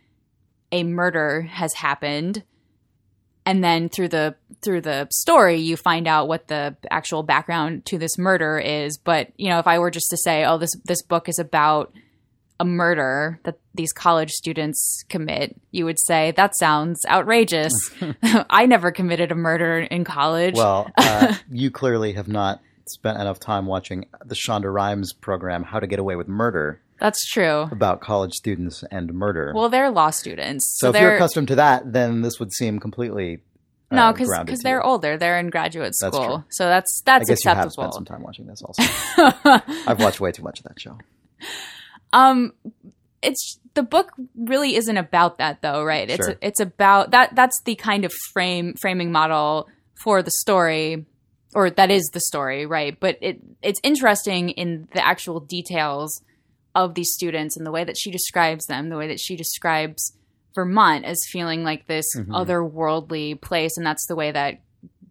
a 0.72 0.84
murder 0.84 1.42
has 1.42 1.74
happened. 1.74 2.42
and 3.46 3.64
then 3.64 3.88
through 3.88 4.08
the 4.08 4.34
through 4.60 4.82
the 4.82 5.08
story 5.10 5.56
you 5.56 5.74
find 5.74 6.06
out 6.06 6.28
what 6.28 6.48
the 6.48 6.76
actual 6.90 7.22
background 7.22 7.82
to 7.86 7.96
this 7.96 8.18
murder 8.18 8.58
is 8.58 8.98
but 8.98 9.28
you 9.38 9.48
know 9.48 9.58
if 9.58 9.66
i 9.66 9.78
were 9.78 9.90
just 9.90 10.10
to 10.10 10.18
say 10.18 10.44
oh 10.44 10.58
this 10.58 10.72
this 10.84 11.00
book 11.02 11.30
is 11.30 11.38
about 11.38 11.90
a 12.60 12.64
murder 12.64 13.38
that 13.44 13.58
these 13.74 13.92
college 13.92 14.30
students 14.32 15.04
commit 15.08 15.54
you 15.70 15.84
would 15.84 15.98
say 16.00 16.32
that 16.32 16.56
sounds 16.56 17.00
outrageous 17.08 17.72
i 18.50 18.66
never 18.66 18.90
committed 18.90 19.30
a 19.30 19.34
murder 19.34 19.78
in 19.78 20.04
college 20.04 20.54
Well, 20.56 20.90
uh, 20.96 21.34
you 21.50 21.70
clearly 21.70 22.14
have 22.14 22.26
not 22.28 22.60
spent 22.88 23.20
enough 23.20 23.38
time 23.38 23.66
watching 23.66 24.06
the 24.24 24.34
Shonda 24.34 24.72
Rhimes 24.72 25.12
program, 25.12 25.62
How 25.62 25.78
to 25.78 25.86
Get 25.86 25.98
Away 25.98 26.16
with 26.16 26.26
Murder, 26.26 26.80
that's 26.98 27.24
true 27.30 27.68
about 27.70 28.00
college 28.00 28.32
students 28.32 28.82
and 28.90 29.12
murder. 29.14 29.52
well 29.54 29.68
they're 29.68 29.90
law 29.90 30.10
students 30.10 30.78
so, 30.80 30.90
if 30.90 31.00
you're 31.00 31.14
accustomed 31.14 31.48
to 31.48 31.54
that, 31.56 31.92
then 31.92 32.22
this 32.22 32.40
would 32.40 32.52
seem 32.52 32.80
completely 32.80 33.38
uh, 33.90 33.94
no 33.96 34.12
because 34.12 34.26
grounded 34.28 34.56
to 34.56 34.62
they're 34.64 34.82
older 34.82 35.16
they're 35.16 35.38
in 35.38 35.48
graduate 35.48 35.94
That's 36.00 36.16
school 36.16 36.38
true. 36.38 36.44
so 36.50 36.66
that's 36.66 37.00
acceptable. 37.00 37.12
I 37.14 37.18
that's 37.18 37.28
guess 37.28 37.44
you 37.44 37.50
have 37.62 37.72
spent 37.72 37.94
some 37.94 38.04
time 38.04 38.22
watching 38.22 38.46
this 38.46 38.62
also. 38.62 38.82
I've 39.86 40.00
watched 40.00 40.18
way 40.20 40.32
too 40.32 40.42
much 40.42 40.58
of 40.58 40.64
that 40.64 40.80
show. 40.80 40.98
Um, 42.12 42.52
it's 43.22 43.58
the 43.74 43.82
book 43.82 44.12
really 44.36 44.76
isn't 44.76 44.96
about 44.96 45.38
that 45.38 45.62
though, 45.62 45.82
right? 45.84 46.08
It's 46.08 46.26
Sure. 46.26 46.36
it's 46.40 46.60
about 46.60 47.10
that. 47.10 47.34
That's 47.34 47.60
the 47.64 47.74
kind 47.74 48.04
of 48.04 48.12
frame 48.32 48.74
framing 48.80 49.12
model 49.12 49.68
for 50.02 50.22
the 50.22 50.30
story, 50.30 51.06
or 51.54 51.70
that 51.70 51.90
is 51.90 52.08
the 52.12 52.20
story, 52.20 52.66
right? 52.66 52.98
But 52.98 53.18
it 53.20 53.40
it's 53.62 53.80
interesting 53.82 54.50
in 54.50 54.88
the 54.94 55.04
actual 55.04 55.40
details 55.40 56.22
of 56.74 56.94
these 56.94 57.10
students 57.12 57.56
and 57.56 57.66
the 57.66 57.72
way 57.72 57.82
that 57.84 57.96
she 57.98 58.10
describes 58.10 58.66
them, 58.66 58.88
the 58.88 58.96
way 58.96 59.08
that 59.08 59.18
she 59.20 59.34
describes 59.36 60.12
Vermont 60.54 61.04
as 61.04 61.18
feeling 61.30 61.64
like 61.64 61.86
this 61.86 62.06
Mhm. 62.16 62.26
otherworldly 62.28 63.40
place, 63.40 63.76
and 63.76 63.84
that's 63.86 64.06
the 64.06 64.14
way 64.16 64.30
that 64.32 64.60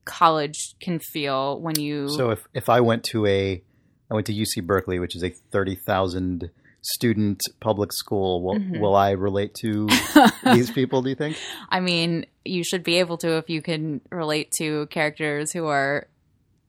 college 0.06 0.76
can 0.80 1.00
feel 1.00 1.60
when 1.60 1.78
you 1.80 2.08
So 2.10 2.30
if, 2.32 2.48
if 2.54 2.70
I 2.70 2.80
went 2.80 3.04
to 3.06 3.26
a, 3.26 3.62
I 4.10 4.14
went 4.14 4.26
to 4.28 4.34
UC 4.34 4.62
Berkeley, 4.66 5.00
which 5.00 5.16
is 5.18 5.24
a 5.24 5.30
30,000 5.30 6.50
student 6.94 7.42
public 7.60 7.92
school, 7.94 8.42
will, 8.44 8.56
Mhm. 8.60 8.80
will 8.80 8.96
I 8.96 9.12
relate 9.12 9.54
to 9.62 9.88
these 10.54 10.72
people, 10.72 11.02
do 11.02 11.10
you 11.10 11.16
think? 11.16 11.38
I 11.70 11.80
mean, 11.80 12.26
you 12.46 12.64
should 12.64 12.84
be 12.84 12.96
able 13.00 13.18
to 13.20 13.38
if 13.38 13.50
you 13.50 13.62
can 13.62 14.02
relate 14.12 14.52
to 14.60 14.88
characters 14.88 15.52
who 15.52 15.66
are 15.68 16.08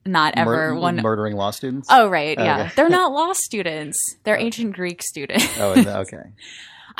not 0.05 0.35
ever 0.37 0.75
Mur- 0.75 0.81
one 0.81 0.97
Murdering 0.97 1.37
law 1.37 1.51
students? 1.51 1.89
Oh 1.91 2.09
right, 2.09 2.37
yeah. 2.39 2.61
Okay. 2.63 2.73
They're 2.77 2.89
not 2.89 3.13
law 3.21 3.33
students. 3.33 3.99
They're 4.25 4.39
ancient 4.39 4.75
Greek 4.75 5.03
students. 5.03 5.47
Oh, 5.59 5.73
okay. 6.03 6.23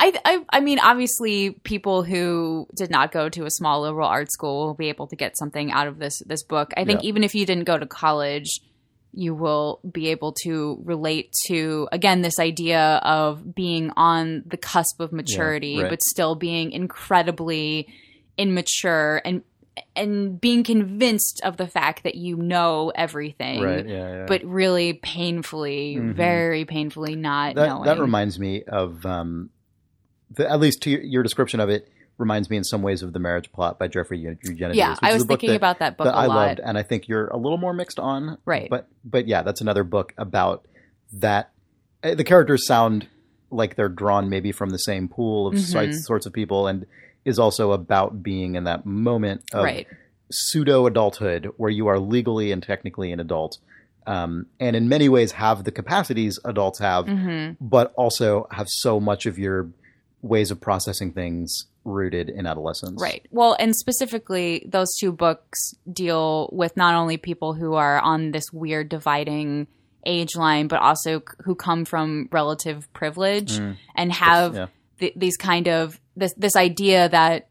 I, 0.01 0.13
I 0.23 0.45
I 0.51 0.59
mean, 0.61 0.79
obviously, 0.79 1.51
people 1.63 2.03
who 2.03 2.67
did 2.75 2.89
not 2.89 3.11
go 3.11 3.27
to 3.27 3.45
a 3.45 3.51
small 3.51 3.81
liberal 3.81 4.07
arts 4.07 4.33
school 4.33 4.67
will 4.67 4.73
be 4.75 4.87
able 4.89 5.07
to 5.07 5.15
get 5.17 5.37
something 5.37 5.71
out 5.73 5.87
of 5.87 5.99
this 5.99 6.19
this 6.25 6.43
book. 6.43 6.71
I 6.77 6.85
think 6.85 7.03
Yeah. 7.03 7.09
even 7.09 7.23
if 7.25 7.35
you 7.35 7.45
didn't 7.45 7.65
go 7.65 7.77
to 7.77 7.85
college, 7.85 8.61
you 9.13 9.33
will 9.33 9.79
be 9.91 10.09
able 10.09 10.33
to 10.43 10.79
relate 10.83 11.33
to 11.47 11.87
again 11.91 12.21
this 12.21 12.39
idea 12.39 12.99
of 13.03 13.55
being 13.55 13.91
on 13.97 14.43
the 14.45 14.57
cusp 14.57 14.99
of 14.99 15.11
maturity, 15.11 15.81
right. 15.81 15.89
but 15.89 16.01
still 16.01 16.35
being 16.35 16.71
incredibly 16.71 17.87
immature 18.37 19.21
and 19.25 19.43
and 19.95 20.39
being 20.41 20.63
convinced 20.63 21.41
of 21.43 21.57
the 21.57 21.67
fact 21.67 22.03
that 22.03 22.15
you 22.15 22.35
know 22.35 22.91
everything. 22.93 23.61
Right, 23.61 23.87
yeah, 23.87 24.09
yeah. 24.09 24.25
But 24.27 24.43
really 24.43 24.93
painfully, 24.93 25.95
Mhm. 25.97 26.13
very 26.13 26.65
painfully 26.65 27.15
not 27.15 27.55
that, 27.55 27.67
knowing. 27.67 27.83
that 27.83 27.99
reminds 27.99 28.39
me 28.39 28.63
of, 28.63 29.05
um, 29.05 29.49
the, 30.31 30.49
at 30.49 30.59
least 30.59 30.81
to 30.83 30.89
your, 30.89 31.01
your 31.01 31.23
description 31.23 31.59
of 31.59 31.69
it, 31.69 31.89
reminds 32.19 32.49
me 32.49 32.57
in 32.57 32.63
some 32.63 32.81
ways 32.83 33.01
of 33.01 33.13
The 33.13 33.19
Marriage 33.19 33.51
Plot 33.51 33.79
by 33.79 33.87
Jeffrey 33.87 34.19
Eugenides. 34.19 34.77
yeah, 34.77 34.95
I 35.01 35.13
was 35.13 35.23
thinking 35.25 35.49
that- 35.49 35.55
about 35.55 35.79
that 35.79 35.97
book 35.97 36.05
that 36.05 36.13
a 36.13 36.17
I 36.17 36.25
lot. 36.27 36.35
loved, 36.47 36.59
and 36.59 36.77
I 36.77 36.83
think 36.83 37.07
you're 37.07 37.27
a 37.29 37.37
little 37.37 37.57
more 37.57 37.73
mixed 37.73 37.97
on. 37.99 38.37
Right. 38.45 38.69
But 38.69 38.87
but 39.03 39.27
yeah, 39.27 39.41
that's 39.41 39.61
another 39.61 39.83
book 39.83 40.13
about 40.17 40.65
that. 41.13 41.49
uh, 42.03 42.13
The 42.15 42.23
characters 42.23 42.67
sound 42.67 43.07
like 43.49 43.75
they're 43.75 43.89
drawn 43.89 44.29
maybe 44.29 44.51
from 44.51 44.69
the 44.69 44.77
same 44.77 45.07
pool 45.07 45.47
of 45.47 45.55
Mhm. 45.55 45.93
sorts 46.03 46.25
of 46.27 46.33
people, 46.33 46.67
and 46.67 46.85
is 47.25 47.39
also 47.39 47.71
about 47.71 48.21
being 48.21 48.55
in 48.55 48.65
that 48.65 48.85
moment 48.85 49.41
of 49.53 49.63
right. 49.63 49.87
pseudo 50.31 50.85
adulthood 50.85 51.51
where 51.57 51.71
you 51.71 51.87
are 51.87 51.99
legally 51.99 52.51
and 52.51 52.61
technically 52.61 53.11
an 53.11 53.19
adult, 53.19 53.57
um, 54.07 54.45
and 54.59 54.75
in 54.75 54.87
many 54.87 55.09
ways 55.09 55.31
have 55.33 55.63
the 55.63 55.71
capacities 55.71 56.37
adults 56.45 56.79
have, 56.79 57.07
hmm 57.07 57.51
but 57.59 57.91
also 57.95 58.47
have 58.51 58.67
so 58.69 58.99
much 58.99 59.25
of 59.25 59.37
your 59.39 59.69
ways 60.21 60.51
of 60.51 60.59
processing 60.61 61.11
things 61.11 61.65
rooted 61.85 62.29
in 62.29 62.45
adolescence. 62.45 63.01
Right. 63.01 63.25
Well, 63.31 63.55
and 63.59 63.75
specifically, 63.75 64.65
those 64.67 64.89
two 64.99 65.11
books 65.11 65.73
deal 65.91 66.49
with 66.51 66.75
not 66.77 66.93
only 66.95 67.17
people 67.17 67.53
who 67.53 67.73
are 67.75 67.99
on 67.99 68.31
this 68.31 68.51
weird 68.51 68.89
dividing 68.89 69.67
age 70.05 70.35
line, 70.35 70.67
but 70.67 70.79
also 70.81 71.21
who 71.43 71.55
come 71.55 71.85
from 71.85 72.29
relative 72.31 72.91
privilege 72.93 73.59
Mm. 73.59 73.77
and 73.95 74.11
have 74.13 74.55
yeah. 74.55 74.67
th- 74.99 75.13
these 75.15 75.35
kind 75.37 75.67
of 75.67 75.99
this 76.15 76.33
this 76.37 76.55
idea 76.55 77.09
that 77.09 77.47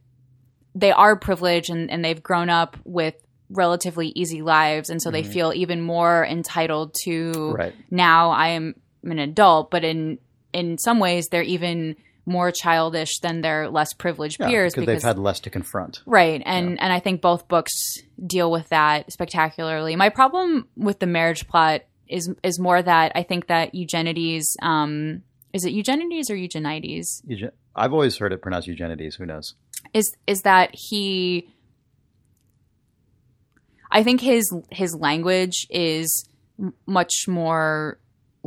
they 0.74 0.92
are 0.92 1.16
privileged 1.16 1.70
and, 1.70 1.90
and 1.90 2.04
they've 2.04 2.22
grown 2.22 2.48
up 2.50 2.76
with 2.84 3.14
relatively 3.50 4.08
easy 4.14 4.42
lives, 4.42 4.90
and 4.90 5.00
so 5.02 5.10
they 5.10 5.22
Mhm. 5.22 5.32
feel 5.32 5.52
even 5.54 5.80
more 5.80 6.24
entitled 6.24 6.94
to 7.04 7.52
Right. 7.56 7.74
now 7.90 8.30
I 8.30 8.48
am 8.48 8.74
an 9.04 9.18
adult, 9.18 9.70
but 9.70 9.84
in 9.84 10.18
in 10.52 10.78
some 10.78 10.98
ways 10.98 11.28
they're 11.30 11.42
even 11.42 11.96
more 12.28 12.52
childish 12.52 13.18
than 13.20 13.40
their 13.40 13.68
less 13.68 13.92
privileged 13.94 14.38
Yeah, 14.38 14.48
peers 14.48 14.74
because 14.74 14.86
they've 14.86 15.02
had 15.02 15.18
less 15.18 15.40
to 15.40 15.50
confront. 15.50 16.02
right 16.06 16.42
and 16.44 16.80
and 16.80 16.92
I 16.92 17.00
think 17.00 17.20
both 17.20 17.48
books 17.48 17.72
deal 18.24 18.50
with 18.50 18.68
that 18.68 19.10
spectacularly. 19.12 19.96
My 19.96 20.10
problem 20.10 20.68
with 20.76 20.98
the 21.00 21.06
marriage 21.06 21.48
plot 21.48 21.82
is 22.06 22.32
is 22.42 22.58
more 22.60 22.80
that 22.80 23.12
I 23.14 23.22
think 23.22 23.48
that 23.48 23.74
Eugenides 23.74 24.56
um 24.62 25.22
is 25.52 25.64
it 25.64 25.72
Eugenides 25.72 26.30
or 26.30 26.36
Eugenides 26.36 27.22
Eugen- 27.26 27.52
I've 27.74 27.92
always 27.92 28.16
heard 28.18 28.32
it 28.32 28.42
pronounced 28.42 28.68
Eugenides. 28.68 29.16
Who 29.16 29.26
knows? 29.26 29.54
is 29.94 30.14
is 30.26 30.42
that 30.42 30.70
he 30.74 31.48
I 33.90 34.02
think 34.02 34.20
his 34.20 34.52
his 34.70 34.94
language 34.94 35.66
is 35.70 36.28
much 36.86 37.26
more 37.28 37.98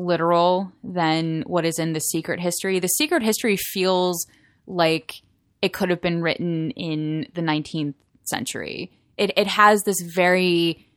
literal 0.06 0.72
than 0.84 1.44
what 1.48 1.66
is 1.66 1.80
in 1.80 1.94
the 1.94 2.00
secret 2.00 2.40
history. 2.40 2.80
The 2.80 2.88
secret 2.88 3.24
history 3.24 3.58
feels 3.58 4.26
like 4.68 5.22
it 5.62 5.74
could 5.74 5.90
have 5.90 6.02
been 6.02 6.22
written 6.22 6.72
in 6.72 7.28
the 7.34 7.42
19th 7.42 7.94
century. 8.24 8.92
It 9.18 9.32
it 9.38 9.48
has 9.48 9.84
this 9.84 10.02
very 10.02 10.88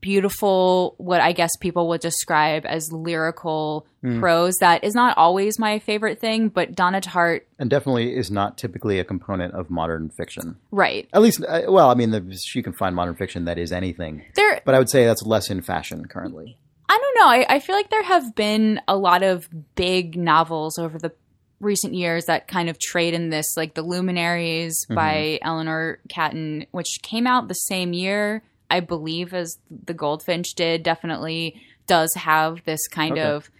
beautiful 0.00 0.94
what 0.98 1.20
I 1.20 1.32
guess 1.32 1.50
people 1.60 1.88
would 1.88 2.00
describe 2.00 2.64
as 2.66 2.92
lyrical 2.92 3.86
Hmm. 4.00 4.20
prose 4.20 4.54
that 4.60 4.84
is 4.84 4.94
not 4.94 5.16
always 5.18 5.58
my 5.58 5.80
favorite 5.80 6.20
thing, 6.20 6.50
but 6.50 6.76
Donna 6.76 7.00
Tartt 7.00 7.40
And 7.58 7.68
definitely 7.68 8.14
is 8.14 8.30
not 8.30 8.56
typically 8.56 9.00
a 9.00 9.04
component 9.04 9.54
of 9.54 9.70
modern 9.70 10.10
fiction. 10.10 10.56
right. 10.70 11.08
At 11.12 11.20
least, 11.20 11.42
uh, 11.42 11.62
well, 11.68 11.90
I 11.90 11.94
mean, 11.94 12.10
the, 12.12 12.22
you 12.54 12.62
can 12.62 12.72
find 12.74 12.94
modern 12.94 13.16
fiction 13.16 13.46
that 13.46 13.58
is 13.58 13.72
anything, 13.72 14.22
There 14.36 14.60
but 14.64 14.76
I 14.76 14.78
would 14.78 14.88
say 14.88 15.04
that's 15.04 15.24
less 15.24 15.50
in 15.50 15.62
fashion 15.62 16.04
currently. 16.06 16.56
I 16.88 16.98
don't 16.98 17.14
know. 17.18 17.30
I, 17.30 17.56
I 17.56 17.60
feel 17.60 17.74
like 17.76 17.90
there 17.90 18.02
have 18.02 18.34
been 18.34 18.80
a 18.88 18.96
lot 18.96 19.22
of 19.22 19.48
big 19.74 20.16
novels 20.16 20.78
over 20.78 20.98
the 20.98 21.12
recent 21.60 21.94
years 21.94 22.26
that 22.26 22.48
kind 22.48 22.68
of 22.68 22.78
trade 22.78 23.14
in 23.14 23.30
this, 23.30 23.56
like 23.56 23.74
The 23.74 23.82
Luminaries 23.82 24.84
mm-hmm. 24.84 24.94
by 24.94 25.38
Eleanor 25.42 25.98
Catton, 26.08 26.66
which 26.70 27.00
came 27.02 27.26
out 27.26 27.48
the 27.48 27.54
same 27.54 27.92
year, 27.92 28.42
I 28.70 28.80
believe, 28.80 29.34
as 29.34 29.58
The 29.70 29.94
Goldfinch 29.94 30.54
did. 30.54 30.82
Definitely 30.82 31.60
does 31.86 32.14
have 32.14 32.64
this 32.64 32.86
kind 32.88 33.12
Okay. 33.12 33.22
of 33.22 33.50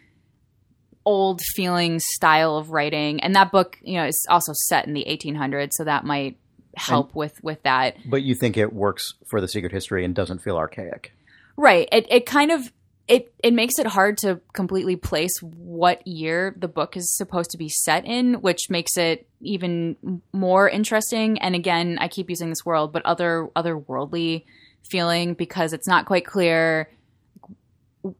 old 1.04 1.40
feeling 1.40 1.98
style 1.98 2.56
of 2.56 2.70
writing. 2.70 3.20
And 3.20 3.34
that 3.34 3.50
book, 3.50 3.78
you 3.82 3.94
know, 3.94 4.06
is 4.06 4.26
also 4.28 4.52
set 4.54 4.86
in 4.86 4.92
the 4.92 5.06
1800s, 5.08 5.72
so 5.72 5.84
that 5.84 6.04
might 6.04 6.36
help 6.76 7.14
with 7.14 7.42
with 7.42 7.62
that. 7.62 7.96
But 8.06 8.22
you 8.22 8.34
think 8.34 8.56
it 8.56 8.72
works 8.72 9.14
for 9.28 9.40
the 9.40 9.48
secret 9.48 9.72
history 9.72 10.04
and 10.04 10.14
doesn't 10.14 10.40
feel 10.40 10.56
archaic. 10.56 11.12
Right. 11.56 11.88
It 11.90 12.06
it 12.10 12.26
kind 12.26 12.52
of 12.52 12.70
it 13.08 13.32
it 13.42 13.54
makes 13.54 13.78
it 13.78 13.86
hard 13.86 14.18
to 14.18 14.40
completely 14.52 14.94
place 14.94 15.32
what 15.40 16.06
year 16.06 16.54
the 16.58 16.68
book 16.68 16.96
is 16.96 17.16
supposed 17.16 17.50
to 17.50 17.58
be 17.58 17.68
set 17.68 18.04
in, 18.04 18.34
which 18.34 18.68
makes 18.68 18.96
it 18.96 19.26
even 19.40 20.20
more 20.32 20.68
interesting. 20.68 21.38
And 21.38 21.54
again, 21.54 21.96
I 22.00 22.08
keep 22.08 22.28
using 22.28 22.50
this 22.50 22.66
world, 22.66 22.92
but 22.92 23.04
other 23.06 23.48
otherworldly 23.56 24.44
feeling 24.90 25.34
because 25.34 25.72
it's 25.72 25.88
not 25.88 26.04
quite 26.04 26.26
clear. 26.26 26.90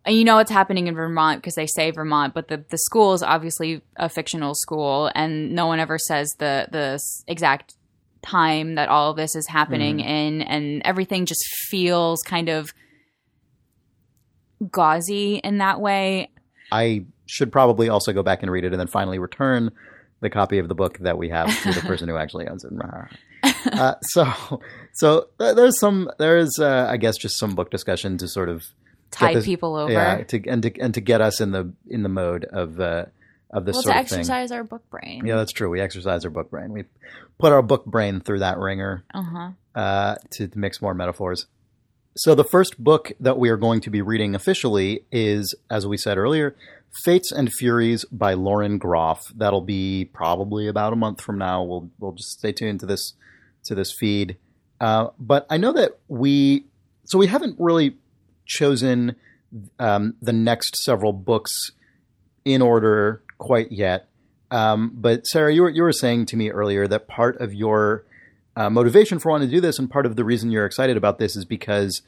And 0.05 0.17
you 0.17 0.25
know 0.25 0.37
what's 0.37 0.51
happening 0.51 0.87
in 0.87 0.95
Vermont 0.95 1.41
because 1.41 1.55
they 1.55 1.67
say 1.67 1.91
Vermont, 1.91 2.35
but 2.35 2.49
the, 2.49 2.65
the 2.71 2.79
school 2.79 3.13
is 3.13 3.23
obviously 3.23 3.83
a 3.97 4.09
fictional 4.09 4.55
school, 4.55 5.11
and 5.15 5.53
no 5.55 5.67
one 5.67 5.81
ever 5.81 5.99
says 5.99 6.35
the 6.39 6.67
the 6.73 6.99
exact 7.27 7.75
time 8.23 8.75
that 8.75 8.89
all 8.89 9.11
of 9.11 9.17
this 9.17 9.37
is 9.37 9.47
happening 9.47 9.99
mm-hmm. 9.99 10.09
in, 10.09 10.43
and 10.43 10.83
everything 10.85 11.27
just 11.27 11.45
feels 11.69 12.23
kind 12.23 12.49
of 12.49 12.73
gauzy 14.71 15.37
in 15.37 15.59
that 15.59 15.81
way. 15.81 16.31
I 16.73 17.05
should 17.27 17.53
probably 17.53 17.89
also 17.89 18.13
go 18.13 18.23
back 18.23 18.43
and 18.43 18.51
read 18.51 18.65
it 18.65 18.73
and 18.73 18.81
then 18.81 18.87
finally 18.89 19.19
return 19.19 19.71
the 20.21 20.31
copy 20.31 20.59
of 20.59 20.69
the 20.69 20.75
book 20.75 20.99
that 20.99 21.17
we 21.19 21.29
have 21.29 21.49
to 21.63 21.73
the 21.73 21.81
person 21.81 22.09
who 22.09 22.17
actually 22.19 22.49
owns 22.49 22.65
it. 22.65 22.73
uh, 23.73 23.95
so 24.03 24.61
so 24.95 25.29
th- 25.39 25.55
there's 25.57 25.79
some 25.79 26.11
there's 26.19 26.59
uh, 26.59 26.87
I 26.91 26.97
guess 26.97 27.17
just 27.17 27.39
some 27.39 27.55
book 27.55 27.71
discussion 27.71 28.19
to 28.19 28.29
sort 28.29 28.49
of 28.49 28.65
Tide 29.11 29.37
this- 29.37 29.45
people 29.47 29.77
over. 29.77 29.93
yeah 29.93 30.23
to 30.25 30.47
and 30.49 30.63
to 30.65 30.79
and 30.81 30.93
to 30.95 31.01
get 31.01 31.21
us 31.21 31.41
in 31.41 31.53
the 31.53 31.73
in 31.89 32.03
the 32.03 32.09
mode 32.09 32.45
of 32.45 32.79
uh, 32.81 33.07
of 33.51 33.65
this 33.65 33.75
well, 33.77 33.83
sort 33.85 33.95
to 33.95 34.01
of 34.01 34.09
thing. 34.09 34.19
exercise 34.19 34.51
our 34.53 34.65
book 34.65 34.83
brain. 34.91 35.25
Yeah, 35.25 35.37
that's 35.37 35.53
true. 35.53 35.71
We 35.71 35.81
exercise 35.81 36.25
our 36.27 36.31
book 36.31 36.51
brain. 36.51 36.73
We 36.73 36.85
put 37.39 37.53
our 37.53 37.63
book 37.63 37.87
brain 37.87 38.21
through 38.21 38.41
that 38.41 38.59
wringer 38.59 39.05
Uh 39.15 39.23
huh. 39.23 39.51
uh, 39.81 40.15
to 40.33 40.51
mix 40.55 40.83
more 40.83 40.93
metaphors. 40.93 41.47
So 42.19 42.35
the 42.35 42.43
first 42.43 42.83
book 42.83 43.13
that 43.21 43.39
we 43.39 43.49
are 43.49 43.57
going 43.57 43.81
to 43.83 43.91
be 43.91 44.03
reading 44.03 44.35
officially 44.35 45.05
is, 45.13 45.55
as 45.71 45.87
we 45.87 45.97
said 45.97 46.19
earlier, 46.19 46.57
Fates 47.05 47.31
and 47.31 47.49
Furies 47.53 48.05
by 48.11 48.35
Lauren 48.35 48.77
Groff. 48.79 49.23
That'll 49.37 49.61
be 49.61 50.05
probably 50.13 50.67
about 50.67 50.93
a 50.93 50.97
month 50.97 51.21
from 51.21 51.39
now. 51.39 51.63
We'll 51.63 51.91
we'll 52.01 52.15
just 52.15 52.31
stay 52.31 52.51
tuned 52.51 52.81
to 52.81 52.87
this 52.87 53.13
to 53.67 53.77
this 53.77 53.95
feed. 53.97 54.37
Uh, 54.81 55.11
but 55.17 55.47
I 55.49 55.59
know 55.59 55.73
that 55.75 56.01
we 56.09 56.65
so 57.05 57.19
we 57.19 57.29
haven't 57.29 57.55
really 57.57 57.95
chosen 58.47 59.15
um, 59.79 60.17
the 60.21 60.33
next 60.33 60.75
several 60.83 61.13
books 61.13 61.71
in 62.45 62.63
order 62.63 63.23
quite 63.39 63.71
yet. 63.71 64.09
Um, 64.51 64.91
but 64.93 65.25
Sarah, 65.25 65.55
you 65.55 65.63
were 65.63 65.71
you 65.71 65.85
were 65.85 65.93
saying 65.93 66.27
to 66.27 66.37
me 66.37 66.51
earlier 66.51 66.89
that 66.89 67.07
part 67.07 67.41
of 67.41 67.55
your 67.55 68.05
uh, 68.59 68.69
motivation 68.69 69.21
for 69.21 69.31
wanting 69.31 69.49
to 69.49 69.55
do 69.55 69.61
this, 69.61 69.79
and 69.79 69.89
part 69.89 70.05
of 70.05 70.17
the 70.17 70.25
reason 70.25 70.51
you're 70.51 70.67
excited 70.67 70.97
about 70.97 71.19
this, 71.19 71.37
is 71.37 71.45
because 71.45 72.03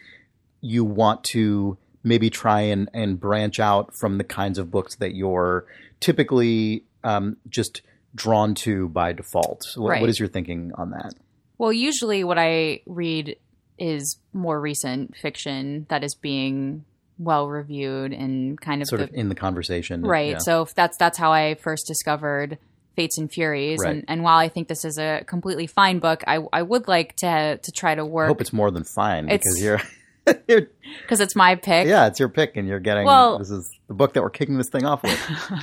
you 0.61 0.85
want 0.85 1.23
to 1.23 1.79
maybe 2.03 2.29
try 2.29 2.61
and 2.61 2.91
and 2.93 3.21
branch 3.21 3.61
out 3.61 3.95
from 3.95 4.19
the 4.19 4.25
kinds 4.25 4.59
of 4.59 4.71
books 4.71 4.97
that 4.97 5.15
you're 5.15 5.65
typically 6.01 6.85
um, 7.05 7.37
just 7.49 7.83
drawn 8.15 8.55
to 8.55 8.89
by 8.89 9.13
default. 9.13 9.63
So 9.63 9.83
what, 9.83 9.91
Right. 9.91 10.01
what 10.01 10.11
is 10.11 10.19
your 10.19 10.29
thinking 10.29 10.73
on 10.75 10.91
that? 10.91 11.15
Well, 11.57 11.73
usually 11.73 12.25
what 12.25 12.39
I 12.39 12.81
read 12.87 13.37
is 13.79 14.17
more 14.33 14.61
recent 14.61 15.17
fiction 15.17 15.87
that 15.89 16.03
is 16.03 16.15
being 16.15 16.85
well 17.19 17.49
reviewed 17.49 18.13
and 18.13 18.61
kind 18.61 18.83
of 18.83 18.89
Sort 18.89 19.01
the 19.01 19.05
of 19.05 19.15
in 19.15 19.29
the 19.29 19.35
conversation, 19.35 20.03
right. 20.03 20.33
Yeah. 20.33 20.39
So 20.39 20.67
that's 20.75 20.97
that's 20.97 21.17
how 21.17 21.33
I 21.33 21.55
first 21.55 21.87
discovered 21.87 22.59
Fates 22.97 23.19
and 23.19 23.31
Furies. 23.31 23.81
Right. 23.81 23.91
And 23.97 24.05
and 24.09 24.23
while 24.23 24.39
I 24.39 24.49
think 24.49 24.69
this 24.69 24.85
is 24.85 24.99
a 24.99 25.23
completely 25.27 25.67
fine 25.67 25.99
book, 25.99 26.23
I 26.27 26.39
I 26.53 26.63
would 26.63 26.89
like 26.89 27.17
to 27.17 27.59
to 27.63 27.73
try 27.73 27.95
to 27.95 28.03
I 28.03 28.05
work 28.05 28.29
hope 28.29 28.41
it's 28.41 28.53
more 28.53 28.71
than 28.71 28.85
fine 28.85 29.27
because 29.27 29.63
you're, 29.63 29.81
you're 30.49 30.69
because 31.03 31.21
it's 31.21 31.37
my 31.37 31.55
pick. 31.55 31.87
yeah, 31.87 32.07
it's 32.07 32.19
your 32.19 32.29
pick, 32.29 32.57
and 32.57 32.67
you're 32.69 32.81
getting 32.81 33.05
Well- 33.07 33.39
this 33.39 33.51
is 33.51 33.71
the 33.89 33.95
book 33.95 34.15
that 34.15 34.23
we're 34.23 34.31
kicking 34.31 34.57
this 34.59 34.69
thing 34.69 34.85
off 34.85 35.03
with. 35.03 35.19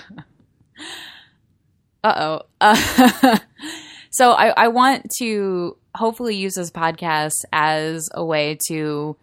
Uh-oh. 2.04 2.42
Uh 2.62 3.38
So 4.12 4.32
I, 4.32 4.48
I 4.48 4.68
want 4.70 5.12
to 5.20 5.78
hopefully 5.94 6.36
use 6.36 6.56
this 6.56 6.72
podcast 6.72 7.46
as 7.54 8.10
a 8.16 8.26
way 8.26 8.58
to 8.68 9.16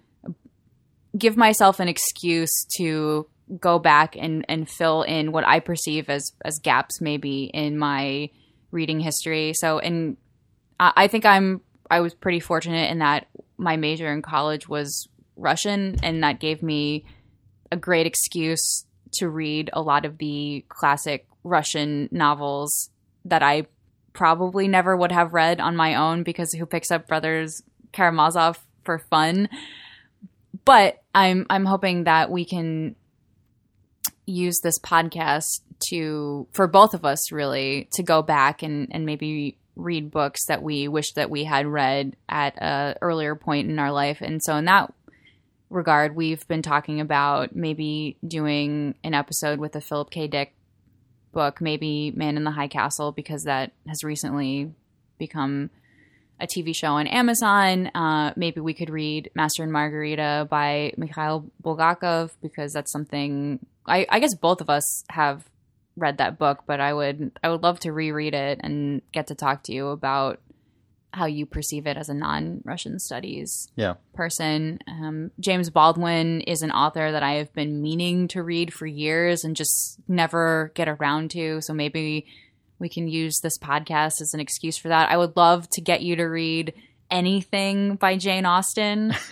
give 1.19 1.37
myself 1.37 1.81
an 1.81 1.89
excuse 1.89 2.53
to 2.77 3.27
go 3.61 3.79
back 3.79 4.17
and, 4.17 4.45
and 4.49 4.69
fill 4.69 5.03
in 5.03 5.33
what 5.33 5.47
I 5.47 5.61
perceive 5.61 6.09
as, 6.09 6.33
as 6.45 6.59
gaps 6.59 7.01
maybe 7.01 7.51
in 7.53 7.79
my 7.79 8.31
reading 8.71 9.01
history. 9.01 9.53
So 9.55 9.79
and 9.79 10.17
I, 10.81 11.09
think 11.09 11.25
I'm 11.25 11.61
I 11.91 12.01
was 12.01 12.15
pretty 12.15 12.41
fortunate 12.41 12.91
in 12.91 12.99
that 12.99 13.29
my 13.57 13.77
major 13.77 14.13
in 14.13 14.23
college 14.23 14.69
was 14.69 15.09
Russian 15.37 15.97
and 16.03 16.23
that 16.23 16.41
gave 16.41 16.63
me 16.63 17.05
a 17.71 17.77
great 17.77 18.07
excuse 18.07 18.85
to 19.15 19.29
read 19.29 19.71
a 19.73 19.81
lot 19.81 20.05
of 20.05 20.19
the 20.19 20.65
classic 20.69 21.27
Russian 21.45 22.09
novels 22.11 22.91
that 23.25 23.43
I 23.43 23.67
probably 24.13 24.69
never 24.69 24.97
would 24.97 25.13
have 25.13 25.35
read 25.35 25.61
on 25.61 25.77
my 25.77 25.95
own 25.95 26.23
because 26.23 26.53
who 26.53 26.67
picks 26.67 26.91
up 26.91 27.07
Brothers 27.07 27.63
Karamazov 27.93 28.59
for 28.85 28.99
fun? 28.99 29.49
But 30.65 31.03
I'm 31.15 31.47
I'm 31.51 31.67
hoping 31.67 32.05
that 32.05 32.31
we 32.31 32.45
can 32.45 32.97
use 34.27 34.61
this 34.61 34.79
podcast 34.79 35.61
to 35.89 36.47
for 36.53 36.67
both 36.67 36.95
of 36.95 37.05
us 37.05 37.31
really 37.31 37.89
to 37.93 38.03
go 38.03 38.23
back 38.23 38.63
and 38.63 38.89
and 38.91 39.05
maybe 39.05 39.57
read 39.77 40.11
books 40.11 40.47
that 40.47 40.63
we 40.63 40.89
wish 40.89 41.13
that 41.13 41.31
we 41.31 41.45
had 41.45 41.67
read 41.67 42.17
at 42.29 42.57
a 42.59 42.97
earlier 43.03 43.35
point 43.35 43.69
in 43.69 43.79
our 43.79 43.91
life. 43.93 44.21
And 44.21 44.43
so 44.43 44.57
in 44.57 44.67
that 44.67 44.93
regard 45.69 46.15
we've 46.15 46.47
been 46.47 46.63
talking 46.63 47.01
about 47.01 47.57
maybe 47.57 48.17
doing 48.27 48.95
an 49.03 49.15
episode 49.15 49.59
with 49.59 49.75
a 49.75 49.81
Philip 49.81 50.11
K. 50.11 50.29
Dick 50.29 50.55
book 51.33 51.61
maybe 51.61 52.13
Man 52.13 52.37
in 52.37 52.45
the 52.45 52.53
High 52.53 52.69
Castle 52.69 53.11
because 53.11 53.45
that 53.45 53.73
has 53.89 54.05
recently 54.05 54.73
become 55.19 55.71
a 56.41 56.47
TV 56.47 56.75
show 56.75 56.89
on 56.95 57.07
Amazon. 57.07 57.87
Uh, 57.95 58.33
maybe 58.37 58.61
we 58.61 58.75
could 58.75 58.91
read 58.91 59.31
Master 59.35 59.63
and 59.63 59.73
Margarita 59.73 60.47
by 60.51 60.93
Mikhail 60.97 61.47
Bulgakov 61.63 62.31
because 62.43 62.73
that's 62.73 62.91
something 62.93 63.65
I, 63.87 64.07
I 64.09 64.19
guess 64.19 64.35
both 64.35 64.61
of 64.61 64.69
us 64.71 65.05
have 65.11 65.49
read 65.97 66.19
that 66.19 66.39
book, 66.39 66.65
but 66.67 66.81
I 66.81 66.93
would 66.93 67.31
I 67.43 67.49
would 67.51 67.63
love 67.63 67.79
to 67.81 67.93
reread 67.93 68.35
it 68.35 68.61
and 68.63 69.01
get 69.13 69.29
to 69.29 69.35
talk 69.35 69.63
to 69.65 69.73
you 69.73 69.89
about 69.89 70.41
how 71.13 71.27
you 71.27 71.47
perceive 71.47 71.87
it 71.87 71.97
as 71.97 72.09
a 72.09 72.15
non-Russian 72.15 72.99
studies 72.99 73.69
Yeah. 73.77 73.95
person. 74.15 74.81
Um, 74.89 75.31
James 75.39 75.71
Baldwin 75.71 76.41
is 76.41 76.63
an 76.63 76.73
author 76.73 77.13
that 77.13 77.23
I 77.23 77.35
have 77.35 77.53
been 77.53 77.81
meaning 77.81 78.27
to 78.29 78.43
read 78.43 78.75
for 78.75 78.87
years 78.87 79.45
and 79.45 79.55
just 79.55 80.01
never 80.09 80.73
get 80.75 80.89
around 80.89 81.31
to. 81.31 81.61
So 81.61 81.73
maybe 81.73 82.27
we 82.79 82.89
can 82.89 83.09
use 83.09 83.39
this 83.43 83.59
podcast 83.59 84.21
as 84.21 84.33
an 84.35 84.41
excuse 84.41 84.77
for 84.79 84.89
that. 84.89 85.11
I 85.11 85.17
would 85.17 85.37
love 85.37 85.69
to 85.71 85.81
get 85.81 86.03
you 86.03 86.17
to 86.17 86.25
read 86.25 86.75
anything 87.11 87.97
by 87.97 88.17
Jane 88.17 88.47
Austen. 88.47 89.15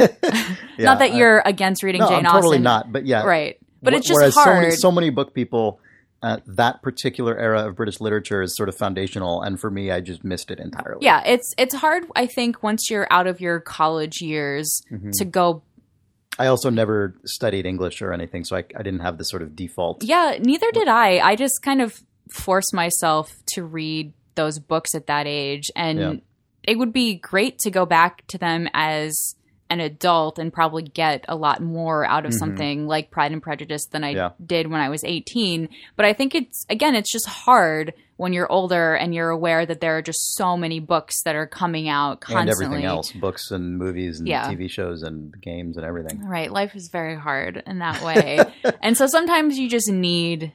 Yeah, 0.78 0.86
not 0.86 0.98
that 1.00 1.12
I- 1.12 1.16
you're 1.16 1.42
against 1.44 1.82
reading 1.82 2.00
no, 2.00 2.08
Jane 2.08 2.24
I'm 2.26 2.32
totally 2.32 2.58
not. 2.58 2.90
But 2.90 3.04
yeah, 3.06 3.24
Right. 3.24 3.58
But 3.82 3.92
Wh- 3.92 3.96
it's 3.98 4.06
just 4.08 4.18
whereas 4.18 4.34
hard. 4.34 4.46
so 4.46 4.60
many 4.60 4.70
so 4.76 4.92
many 4.92 5.10
book 5.10 5.34
people. 5.34 5.80
Uh, 6.22 6.38
that 6.46 6.82
particular 6.82 7.36
era 7.36 7.66
of 7.66 7.74
British 7.76 8.00
literature 8.00 8.42
is 8.42 8.54
sort 8.56 8.68
of 8.68 8.76
foundational, 8.76 9.42
and 9.42 9.58
for 9.60 9.68
me, 9.72 9.90
I 9.90 10.00
just 10.00 10.22
missed 10.22 10.52
it 10.52 10.60
entirely. 10.60 11.04
yeah, 11.04 11.20
it's 11.26 11.52
it's 11.58 11.74
hard 11.74 12.04
I 12.14 12.26
think 12.26 12.62
once 12.62 12.88
you're 12.90 13.08
out 13.10 13.26
of 13.26 13.40
your 13.40 13.58
college 13.60 14.20
years 14.22 14.82
Mhm. 14.90 15.10
to 15.18 15.24
go 15.24 15.62
I 16.38 16.46
also 16.46 16.70
never 16.70 17.14
studied 17.26 17.66
English 17.66 18.00
or 18.00 18.12
anything, 18.12 18.44
so 18.44 18.56
I, 18.56 18.60
I 18.76 18.82
didn't 18.82 19.00
have 19.00 19.18
the 19.18 19.24
sort 19.24 19.42
of 19.42 19.54
default. 19.56 20.02
Yeah, 20.04 20.38
neither 20.40 20.70
did 20.72 20.88
I. 20.88 21.18
I 21.18 21.36
just 21.36 21.60
kind 21.62 21.82
of 21.82 22.00
forced 22.32 22.74
myself 22.74 23.32
to 23.54 23.64
read 23.64 24.12
those 24.34 24.58
books 24.58 24.94
at 24.94 25.06
that 25.06 25.26
age. 25.26 25.70
And 25.76 25.98
Yeah. 25.98 26.14
it 26.64 26.78
would 26.78 26.92
be 26.92 27.14
great 27.16 27.58
to 27.60 27.70
go 27.70 27.84
back 27.86 28.26
to 28.28 28.38
them 28.38 28.68
as 28.72 29.36
an 29.70 29.80
adult 29.80 30.38
and 30.38 30.52
probably 30.52 30.82
get 30.82 31.24
a 31.28 31.34
lot 31.36 31.62
more 31.62 32.04
out 32.04 32.26
of 32.26 32.32
Mhm. 32.32 32.38
something 32.38 32.86
like 32.86 33.10
Pride 33.10 33.32
and 33.32 33.42
Prejudice 33.42 33.86
than 33.86 34.04
I 34.04 34.10
Yeah. 34.10 34.30
did 34.44 34.66
when 34.66 34.80
I 34.82 34.90
was 34.90 35.02
18. 35.02 35.68
But 35.96 36.04
I 36.04 36.12
think 36.12 36.34
it's, 36.34 36.66
again, 36.68 36.94
it's 36.94 37.10
just 37.10 37.26
hard 37.26 37.94
when 38.18 38.34
you're 38.34 38.50
older 38.52 38.94
and 38.94 39.14
you're 39.14 39.30
aware 39.30 39.64
that 39.64 39.80
there 39.80 39.96
are 39.96 40.02
just 40.02 40.34
so 40.36 40.58
many 40.58 40.78
books 40.78 41.22
that 41.24 41.34
are 41.36 41.46
coming 41.46 41.88
out 41.88 42.22
and 42.28 42.50
everything 42.50 42.84
else, 42.84 43.12
books 43.12 43.50
and 43.50 43.78
movies 43.78 44.18
and 44.18 44.28
Yeah. 44.28 44.46
TV 44.48 44.68
shows 44.68 45.02
and 45.02 45.34
games 45.40 45.78
and 45.78 45.86
everything. 45.86 46.20
Right. 46.22 46.52
Life 46.52 46.76
is 46.76 46.88
very 46.88 47.16
hard 47.16 47.62
in 47.66 47.78
that 47.78 48.02
way. 48.02 48.40
and 48.82 48.96
so 48.96 49.06
sometimes 49.06 49.58
you 49.58 49.70
just 49.70 49.90
need 49.90 50.52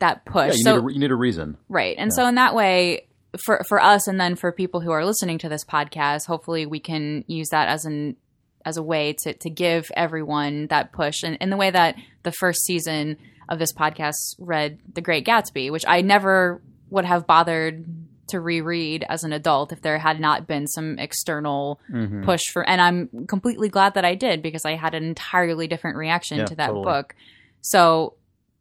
that 0.00 0.24
push. 0.24 0.48
Yeah, 0.48 0.52
you, 0.54 0.62
so 0.64 0.76
need 0.80 0.90
a, 0.90 0.92
you 0.94 0.98
need 0.98 1.10
a 1.10 1.16
reason. 1.16 1.56
Right. 1.68 1.96
And 1.98 2.10
Yeah. 2.10 2.16
so 2.16 2.26
in 2.26 2.34
that 2.34 2.54
way 2.54 3.06
for 3.46 3.62
for 3.68 3.80
us 3.80 4.08
and 4.08 4.20
then 4.20 4.34
for 4.34 4.50
people 4.50 4.80
who 4.80 4.90
are 4.90 5.04
listening 5.04 5.38
to 5.38 5.48
this 5.48 5.64
podcast, 5.64 6.26
hopefully 6.26 6.66
we 6.66 6.80
can 6.80 7.24
use 7.28 7.48
that 7.50 7.68
as 7.68 7.84
an 7.84 8.16
as 8.64 8.76
a 8.76 8.82
way 8.82 9.12
to 9.22 9.32
to 9.34 9.48
give 9.50 9.90
everyone 9.96 10.66
that 10.66 10.92
push 10.92 11.22
and 11.22 11.36
in 11.40 11.48
the 11.50 11.56
way 11.56 11.70
that 11.70 11.94
the 12.24 12.32
first 12.32 12.64
season 12.64 13.16
of 13.48 13.58
this 13.58 13.72
podcast 13.72 14.34
read 14.38 14.78
The 14.94 15.00
Great 15.00 15.24
Gatsby, 15.26 15.70
which 15.70 15.84
I 15.88 16.02
never 16.02 16.60
would 16.90 17.04
have 17.04 17.26
bothered 17.26 17.84
to 18.28 18.38
reread 18.40 19.04
as 19.08 19.24
an 19.24 19.32
adult 19.32 19.72
if 19.72 19.82
there 19.82 19.98
had 19.98 20.20
not 20.20 20.46
been 20.46 20.66
some 20.68 20.98
external 21.00 21.80
Mhm. 21.92 22.24
push 22.24 22.42
for 22.52 22.68
and 22.68 22.80
I'm 22.80 23.26
completely 23.26 23.68
glad 23.68 23.94
that 23.94 24.04
I 24.04 24.14
did 24.14 24.40
because 24.42 24.64
I 24.64 24.76
had 24.76 24.94
an 24.94 25.02
entirely 25.04 25.66
different 25.66 25.96
reaction 25.96 26.38
Yeah, 26.38 26.44
to 26.46 26.54
that 26.56 26.66
totally. 26.68 26.84
book. 26.84 27.14
So 27.60 28.14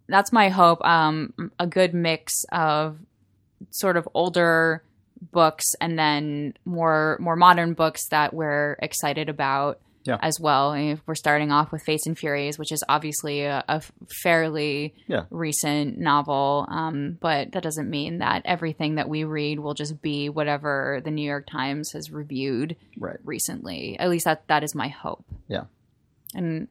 that's 0.09 0.31
my 0.33 0.49
hope. 0.49 0.83
Um, 0.85 1.33
a 1.59 1.67
good 1.67 1.93
mix 1.93 2.43
of 2.51 2.97
sort 3.71 3.95
of 3.97 4.07
older 4.13 4.83
books 5.31 5.65
and 5.81 5.99
then 5.99 6.53
more 6.65 7.17
more 7.19 7.35
modern 7.35 7.73
books 7.73 8.07
that 8.09 8.33
we're 8.33 8.77
excited 8.81 9.27
about 9.29 9.79
Yeah. 10.05 10.17
as 10.21 10.39
well. 10.39 10.71
And 10.71 11.01
we're 11.05 11.13
starting 11.15 11.51
off 11.51 11.73
with 11.73 11.83
Fates 11.83 12.07
and 12.07 12.17
Furies, 12.17 12.57
which 12.57 12.71
is 12.71 12.81
obviously 12.87 13.41
a, 13.41 13.63
a 13.67 13.81
fairly 14.23 14.93
Yeah. 15.07 15.25
recent 15.29 15.97
novel, 15.97 16.65
um, 16.69 17.17
but 17.19 17.51
that 17.51 17.63
doesn't 17.63 17.89
mean 17.89 18.19
that 18.19 18.43
everything 18.45 18.95
that 18.95 19.09
we 19.09 19.25
read 19.25 19.59
will 19.59 19.73
just 19.73 20.01
be 20.01 20.29
whatever 20.29 21.01
the 21.03 21.11
New 21.11 21.27
York 21.27 21.47
Times 21.47 21.91
has 21.91 22.11
reviewed 22.11 22.77
Right. 22.97 23.17
recently. 23.25 23.99
At 23.99 24.09
least 24.09 24.23
that 24.23 24.47
that 24.47 24.63
is 24.63 24.73
my 24.73 24.87
hope. 24.87 25.25
Yeah. 25.49 25.65
And 26.33 26.69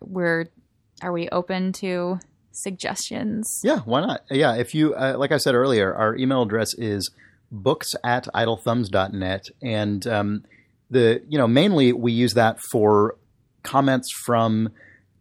we're 0.00 0.46
are 1.02 1.12
we 1.12 1.28
open 1.28 1.72
to 1.74 2.18
suggestions? 2.52 3.60
Yeah, 3.62 3.80
why 3.80 4.00
not? 4.00 4.22
Yeah, 4.30 4.56
if 4.56 4.74
you, 4.74 4.94
uh, 4.94 5.14
like 5.16 5.32
I 5.32 5.36
said 5.36 5.54
earlier, 5.54 5.94
our 5.94 6.16
email 6.16 6.42
address 6.42 6.74
is 6.74 7.10
books 7.50 7.94
at 8.04 8.26
idlethumbs.net. 8.34 9.48
And 9.62 10.06
um, 10.06 10.44
the 10.90 11.22
you 11.28 11.38
know 11.38 11.46
mainly 11.46 11.92
we 11.92 12.12
use 12.12 12.34
that 12.34 12.60
for 12.60 13.16
comments 13.62 14.10
from 14.10 14.70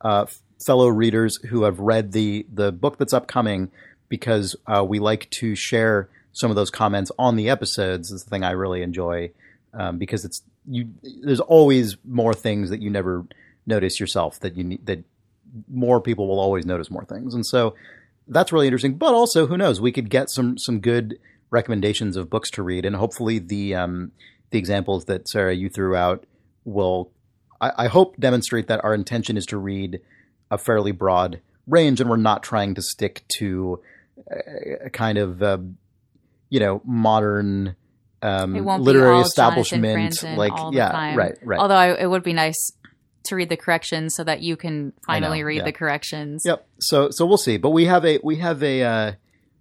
uh, 0.01 0.25
fellow 0.65 0.87
readers 0.87 1.37
who 1.37 1.63
have 1.63 1.79
read 1.79 2.11
the 2.11 2.45
the 2.53 2.71
book 2.71 2.97
that's 2.97 3.13
upcoming 3.13 3.71
because 4.09 4.55
uh, 4.67 4.83
we 4.83 4.99
like 4.99 5.29
to 5.29 5.55
share 5.55 6.09
some 6.31 6.49
of 6.49 6.55
those 6.55 6.69
comments 6.69 7.11
on 7.17 7.35
the 7.35 7.49
episodes. 7.49 8.11
Is 8.11 8.23
the 8.23 8.29
thing 8.29 8.43
I 8.43 8.51
really 8.51 8.81
enjoy 8.81 9.31
um, 9.73 9.97
because 9.97 10.25
it's 10.25 10.41
you. 10.67 10.89
There's 11.23 11.39
always 11.39 11.97
more 12.05 12.33
things 12.33 12.69
that 12.69 12.81
you 12.81 12.89
never 12.89 13.25
notice 13.65 13.99
yourself 13.99 14.39
that 14.39 14.55
you 14.55 14.63
need 14.63 14.85
that 14.85 15.03
more 15.67 16.01
people 16.01 16.27
will 16.27 16.39
always 16.39 16.65
notice 16.65 16.89
more 16.91 17.05
things, 17.05 17.33
and 17.33 17.45
so 17.45 17.75
that's 18.27 18.51
really 18.51 18.67
interesting. 18.67 18.95
But 18.95 19.13
also, 19.13 19.47
who 19.47 19.57
knows? 19.57 19.79
We 19.81 19.91
could 19.91 20.09
get 20.09 20.29
some 20.29 20.57
some 20.57 20.79
good 20.79 21.19
recommendations 21.49 22.17
of 22.17 22.29
books 22.29 22.49
to 22.51 22.63
read, 22.63 22.85
and 22.85 22.95
hopefully 22.95 23.39
the 23.39 23.75
um, 23.75 24.11
the 24.49 24.59
examples 24.59 25.05
that 25.05 25.27
Sarah 25.27 25.55
you 25.55 25.69
threw 25.69 25.95
out 25.95 26.25
will, 26.65 27.11
I, 27.61 27.71
I 27.77 27.87
hope, 27.87 28.17
demonstrate 28.17 28.67
that 28.67 28.83
our 28.83 28.93
intention 28.93 29.37
is 29.37 29.45
to 29.47 29.57
read 29.57 30.01
a 30.51 30.57
fairly 30.57 30.91
broad 30.91 31.41
range, 31.65 32.01
and 32.01 32.09
we're 32.09 32.17
not 32.17 32.43
trying 32.43 32.75
to 32.75 32.81
stick 32.81 33.23
to 33.39 33.81
a, 34.29 34.85
a 34.85 34.89
kind 34.89 35.17
of 35.17 35.41
uh, 35.41 35.57
you 36.49 36.59
know 36.59 36.81
modern 36.85 37.75
um, 38.21 38.53
literary 38.53 39.21
establishment. 39.21 40.23
Like 40.23 40.53
yeah, 40.71 41.15
right, 41.15 41.37
right. 41.43 41.59
Although 41.59 41.75
I, 41.75 41.93
it 41.93 42.09
would 42.09 42.23
be 42.23 42.33
nice 42.33 42.71
to 43.27 43.35
read 43.35 43.49
the 43.49 43.57
corrections 43.57 44.15
so 44.15 44.23
that 44.23 44.41
you 44.41 44.57
can 44.57 44.93
finally 45.05 45.39
know, 45.39 45.45
read 45.45 45.57
yeah. 45.57 45.63
the 45.65 45.71
corrections. 45.71 46.43
Yep. 46.45 46.67
So 46.79 47.09
so 47.11 47.25
we'll 47.25 47.37
see. 47.37 47.57
But 47.57 47.71
we 47.71 47.85
have 47.85 48.05
a 48.05 48.19
we 48.23 48.37
have 48.37 48.63
a 48.63 48.83
uh, 48.83 49.11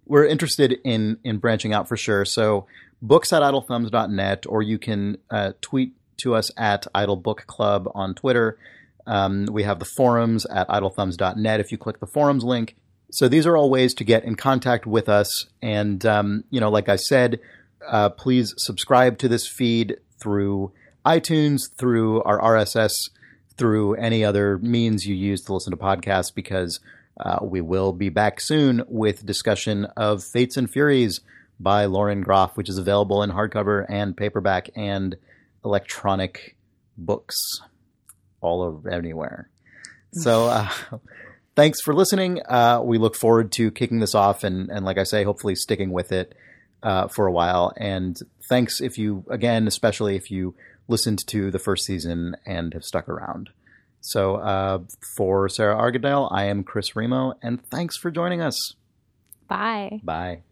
we're 0.05 0.25
interested 0.25 0.77
in 0.83 1.17
in 1.23 1.37
branching 1.37 1.73
out 1.73 1.87
for 1.87 1.97
sure. 1.97 2.25
So 2.25 2.67
books 3.01 3.31
at 3.33 3.41
idlethumbs.net 3.41 4.45
or 4.47 4.61
you 4.61 4.79
can 4.79 5.17
uh, 5.29 5.53
tweet 5.61 5.93
to 6.17 6.35
us 6.35 6.51
at 6.57 6.87
Idle 6.95 7.17
Book 7.17 7.45
Club 7.47 7.89
on 7.93 8.15
Twitter. 8.15 8.57
Um, 9.05 9.45
we 9.51 9.63
have 9.63 9.79
the 9.79 9.85
forums 9.85 10.45
at 10.45 10.67
idlethumbs.net 10.67 11.59
if 11.59 11.71
you 11.71 11.77
click 11.77 11.99
the 11.99 12.07
forums 12.07 12.43
link. 12.43 12.75
So 13.11 13.27
these 13.27 13.45
are 13.45 13.55
all 13.55 13.69
ways 13.69 13.93
to 13.95 14.03
get 14.03 14.25
in 14.25 14.35
contact 14.35 14.85
with 14.85 15.07
us. 15.07 15.45
And, 15.61 16.05
um, 16.05 16.43
you 16.49 16.59
know, 16.59 16.69
like 16.69 16.89
I 16.89 16.97
said, 16.97 17.39
uh, 17.87 18.09
please 18.09 18.53
subscribe 18.57 19.17
to 19.19 19.29
this 19.29 19.47
feed 19.47 19.97
through 20.19 20.73
iTunes, 21.05 21.73
through 21.77 22.21
our 22.23 22.39
RSS 22.39 23.09
through 23.57 23.95
any 23.95 24.23
other 24.23 24.57
means 24.59 25.05
you 25.05 25.15
use 25.15 25.41
to 25.43 25.53
listen 25.53 25.71
to 25.71 25.77
podcasts 25.77 26.33
because 26.33 26.79
uh, 27.19 27.39
we 27.41 27.61
will 27.61 27.93
be 27.93 28.09
back 28.09 28.39
soon 28.39 28.83
with 28.87 29.25
discussion 29.25 29.85
of 29.97 30.23
Fates 30.23 30.57
and 30.57 30.69
Furies 30.69 31.21
by 31.59 31.85
Lauren 31.85 32.21
Groff, 32.21 32.55
which 32.55 32.69
is 32.69 32.77
available 32.77 33.23
in 33.23 33.31
hardcover 33.31 33.85
and 33.89 34.15
paperback 34.15 34.69
and 34.75 35.17
electronic 35.65 36.55
books 36.97 37.35
all 38.41 38.61
over 38.61 38.89
anywhere. 38.89 39.49
So, 40.13 40.45
uh, 40.47 40.69
thanks 41.55 41.81
for 41.81 41.93
listening. 41.93 42.41
Uh, 42.47 42.81
we 42.83 42.97
look 42.97 43.15
forward 43.15 43.51
to 43.53 43.71
kicking 43.71 43.99
this 43.99 44.13
off 44.13 44.43
and, 44.43 44.69
and 44.69 44.85
like 44.85 44.97
I 44.97 45.03
say, 45.03 45.23
hopefully 45.23 45.55
sticking 45.55 45.91
with 45.91 46.11
it 46.11 46.35
uh, 46.83 47.07
for 47.07 47.25
a 47.25 47.31
while. 47.31 47.73
And 47.77 48.17
thanks 48.47 48.79
if 48.79 48.97
you, 48.97 49.25
again, 49.29 49.67
especially 49.67 50.15
if 50.15 50.29
you 50.29 50.53
listened 50.87 51.25
to 51.27 51.51
the 51.51 51.59
first 51.59 51.85
season 51.85 52.35
and 52.45 52.73
have 52.73 52.83
stuck 52.83 53.07
around. 53.09 53.49
So 54.01 54.35
uh, 54.35 54.79
for 55.15 55.49
Sarah 55.49 55.75
Argadale, 55.75 56.29
I 56.31 56.45
am 56.45 56.63
Chris 56.63 56.95
Remo, 56.95 57.33
and 57.41 57.63
thanks 57.65 57.97
for 57.97 58.11
joining 58.11 58.41
us. 58.41 58.75
Bye. 59.47 59.99
Bye. 60.03 60.43